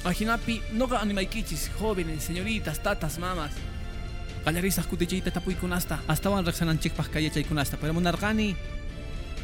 Ajinapi, 0.03 0.61
no 0.73 0.85
animaikichis, 0.93 1.71
jóvenes, 1.79 2.23
señoritas, 2.23 2.79
tatas, 2.79 3.17
mamas. 3.17 3.51
qallarisaq 4.45 4.85
kutichiyta 4.85 5.31
tapuykunasta 5.33 5.97
astawan 6.07 6.45
riqsananchikpaq 6.45 7.09
kay 7.09 7.25
yachaykunasta 7.25 7.77
pero 7.81 7.97
munarqani 7.97 8.53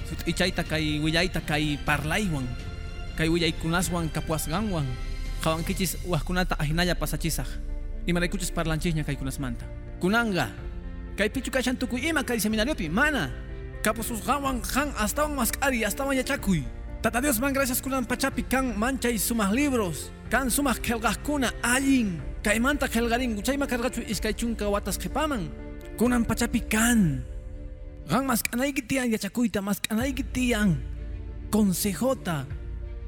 sut 0.09 0.21
ichayta 0.29 0.63
kay 0.63 1.01
willayta 1.01 1.41
kay 3.21 3.29
parlaywan 3.29 3.29
kay 3.29 3.29
willaykunaswan 3.29 4.05
kapuasqanwan 4.09 4.87
qawankichis 5.45 6.01
wajkunata 6.09 6.57
ajinalla 6.57 6.97
pasachisaq 6.97 7.45
imaraykuchis 8.09 8.49
parlanchikña 8.49 9.05
kaykunasmanta 9.05 9.65
kunanga 10.01 10.49
kay 11.13 11.29
pichu 11.29 11.53
kashan 11.53 11.77
tukuy 11.77 12.09
ima 12.09 12.25
kay 12.25 12.41
seminariopi 12.41 12.89
mana? 12.89 13.29
Kapususqawan 13.81 14.61
qan 14.61 14.93
astawan 14.97 15.37
masq'ari 15.37 15.85
astawan 15.85 16.17
yachakuy 16.17 16.65
Tata 17.01 17.17
Dios 17.17 17.41
man 17.41 17.49
gracias 17.49 17.81
kunan 17.81 18.05
pachapi 18.05 18.45
kan 18.45 18.77
manchay 18.77 19.17
sumas 19.17 19.49
libros. 19.49 20.13
Kan 20.29 20.53
sumas 20.53 20.77
kelqaqkuna 20.77 21.49
allin 21.65 22.21
kaymanta 22.45 22.85
qelqaringu 22.85 23.41
chayma 23.41 23.65
karqachu 23.65 24.05
iskay 24.05 24.37
chunka 24.37 24.69
watas 24.69 25.01
qhipaman 25.01 25.49
kunan 25.97 26.21
pachapi 26.21 26.61
kan? 26.61 27.25
Qan 28.05 28.23
masq'anayki 28.29 28.85
tiyan 28.85 29.09
yachakuyta 29.09 29.65
masq'anayki 29.65 30.29
tiyan 30.29 30.77
consejota 31.49 32.45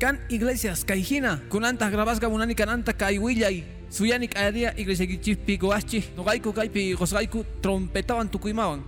kan 0.03 0.19
iglesias 0.27 0.83
kay 0.83 0.99
hina 0.99 1.39
kunanta 1.47 1.87
grabasqa 1.87 2.27
munani 2.27 2.51
kananta 2.51 2.91
kay 2.91 3.15
willay 3.23 3.63
suyani 3.87 4.27
k'ayariya 4.27 4.75
iglesia 4.75 5.07
kichikpi 5.07 5.55
gowaschij 5.55 6.11
noqayku 6.19 6.51
kaypi 6.51 6.91
qosqayku 6.99 7.47
trompetawan 7.63 8.27
tukuymawan 8.27 8.83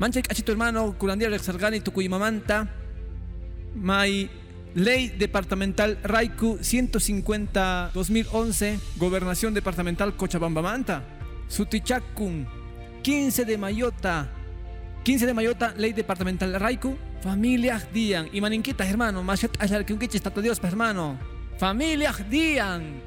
manchay 0.00 0.24
k'achito 0.24 0.56
hermano 0.56 0.96
kurandia 0.96 1.28
riqsarqani 1.28 1.84
tukuymamanta 1.84 2.64
May 3.76 4.32
Ley 4.72 5.12
Departamental 5.12 6.00
Raiku 6.00 6.56
150 6.64 7.92
2011 7.92 8.96
Gobernación 8.96 9.52
Departamental 9.52 10.16
Cochabamba 10.16 10.64
Manta 10.64 11.04
Sutichakun 11.48 12.48
15 13.04 13.44
de 13.44 13.56
Mayota 13.60 14.35
15 15.06 15.24
de 15.24 15.34
Mayota 15.34 15.72
Ley 15.76 15.92
Departamental 15.92 16.58
Raiku 16.58 16.96
Familias 17.22 17.86
Dian 17.92 18.28
y 18.32 18.40
maninquitas 18.40 18.88
hermano 18.88 19.22
Mashat 19.22 19.52
Ashar 19.62 19.86
que 19.86 19.92
un 19.92 20.00
tata 20.00 20.40
Dios 20.40 20.58
pa, 20.58 20.66
hermano 20.66 21.16
Familias 21.58 22.28
Dian 22.28 23.00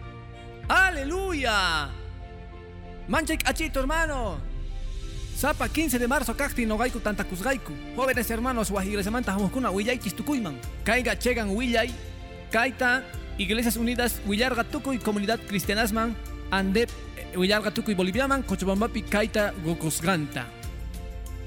Aleluya 0.69 1.89
Manchek 3.09 3.43
Achito 3.45 3.81
hermano 3.81 4.39
Zapa 5.35 5.67
15 5.67 5.99
de 5.99 6.07
marzo 6.07 6.33
kakti 6.37 6.65
no 6.65 6.77
gaiku 6.77 7.01
tanta 7.01 7.25
kuzgaiku. 7.25 7.73
Jóvenes 7.97 8.29
hermanos 8.29 8.71
wahiglesamanta 8.71 9.33
hamuskuna 9.33 9.69
willaichis 9.69 10.15
tukuyman. 10.15 10.57
Kaiga 10.85 11.19
chegan 11.19 11.49
willay. 11.49 11.91
Kaita 12.49 13.03
Iglesias 13.37 13.75
Unidas 13.75 14.21
Willarga 14.25 14.63
Tukuy 14.63 14.99
Comunidad 14.99 15.39
Cristianasman 15.47 16.15
Andep 16.49 16.89
Willarga 17.35 17.71
Tukuy 17.71 17.93
Boliviaman 17.93 18.43
Cochabambapi 18.43 19.03
Kaita 19.03 19.53
Gokosganta. 19.65 20.58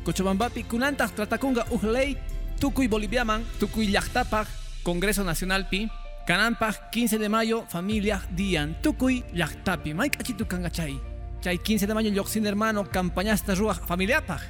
Cochabambapi 0.05 0.65
kunanta 0.65 1.09
tratakunga 1.09 1.67
uhlei 1.71 2.17
Tukuy 2.61 2.89
Boliviaman 2.89 3.45
Tukuy 3.61 3.87
Llaqtapaj 3.87 4.47
Congreso 4.83 5.23
Nacional 5.23 5.69
Pi 5.69 5.89
Canampaj 6.27 6.91
15 6.91 7.19
de 7.19 7.29
mayo 7.29 7.65
Familia 7.69 8.21
Dian 8.31 8.75
Tukuy 8.83 9.23
Llaqtapi 9.35 9.95
Mike 9.95 10.19
achitu 10.21 10.47
kangachay. 10.47 10.99
Chay 11.41 11.59
15 11.59 11.87
de 11.87 11.95
mayo 11.95 12.11
lloxin 12.11 12.47
hermano 12.47 12.85
campañasta 12.85 13.55
ruaj 13.55 13.79
familiapaj. 13.87 14.43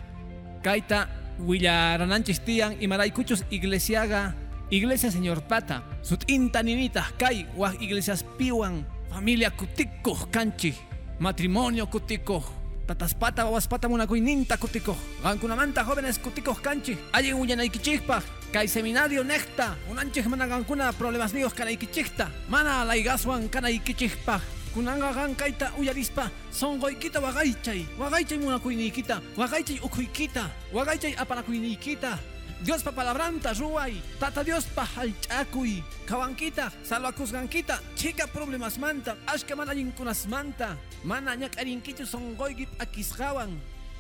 Kaita 0.63 1.09
willarananchis 1.39 2.41
tian 2.45 2.77
y 2.81 2.89
maraykuchus 2.89 3.45
iglesiaga 3.51 4.35
iglesia 4.71 5.11
señor 5.11 5.43
pata. 5.43 5.83
Sut 6.03 6.29
intaninitas 6.29 7.13
kai 7.19 7.47
waj 7.57 7.81
iglesias 7.81 8.25
piwan 8.37 8.87
familia 9.09 9.51
kutiko 9.51 10.29
kanchi 10.31 10.75
matrimonio 11.19 11.87
kutiko 11.87 12.62
tataspata 12.87 13.45
wawaspata 13.45 13.89
munakuininta 13.89 14.57
kutiko 14.57 14.97
gankunamanta 15.23 15.85
jóvenes 15.85 16.19
kutiko 16.19 16.55
kanchi 16.55 16.97
allin 17.13 17.35
uyanaykichikpa 17.35 18.23
kay 18.53 18.67
seminario 18.69 19.25
nekta 19.25 19.77
unanchik 19.91 20.27
mana 20.27 20.47
gankuna 20.47 20.93
problemas 20.93 21.35
nios 21.35 21.55
kanaykichikta 21.55 22.31
mana 22.49 22.85
laygaswan 22.85 23.49
kanaykichikpa 23.49 24.41
kunanga 24.75 25.13
gan 25.13 25.35
kaita 25.37 25.69
uyarispa. 25.79 26.31
Songoykita 26.51 27.21
waqaychay 27.21 27.85
waqaychay 28.01 28.39
munakuyniykita 28.39 29.21
waqaychay 29.37 29.79
ukhuykita 29.85 30.49
waqaychay 30.73 31.13
apanakuykita 31.17 32.19
Dios 32.63 32.83
pa 32.83 32.93
palabranta 32.95 33.53
ruay 33.59 33.99
tata 34.23 34.47
Dios 34.47 34.65
pa 34.71 34.87
halch'akuy 34.87 35.83
kawankita 36.07 36.71
salvakusqankita 36.87 37.83
chika 37.99 38.31
problemas 38.31 38.79
manta 38.79 39.19
ashka 39.27 39.57
mana 39.59 39.75
allinkunas 39.75 40.27
manta 40.31 40.79
mana 41.03 41.35
ñak'arinkichu 41.35 42.07
songoyki 42.07 42.67
p'akisqawan 42.79 43.51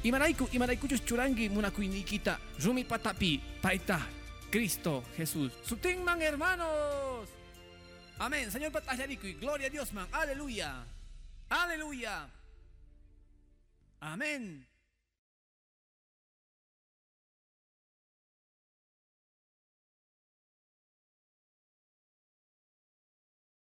imarayku 0.06 0.46
imaraykuchus 0.54 1.02
churanki 1.02 1.50
munakuyniykita 1.50 2.38
rumi 2.62 2.84
patapi 2.86 3.42
paita 3.58 3.98
Cristo 4.50 5.02
Jesús 5.18 5.50
sutinman 5.66 6.22
hermanos 6.22 7.42
Amén. 8.22 8.52
Señor 8.52 8.70
y 9.08 9.32
gloria 9.34 9.66
a 9.66 9.70
Dios, 9.70 9.92
man. 9.92 10.06
Aleluya. 10.12 10.86
Aleluya. 11.48 12.28
Amén. 14.00 14.64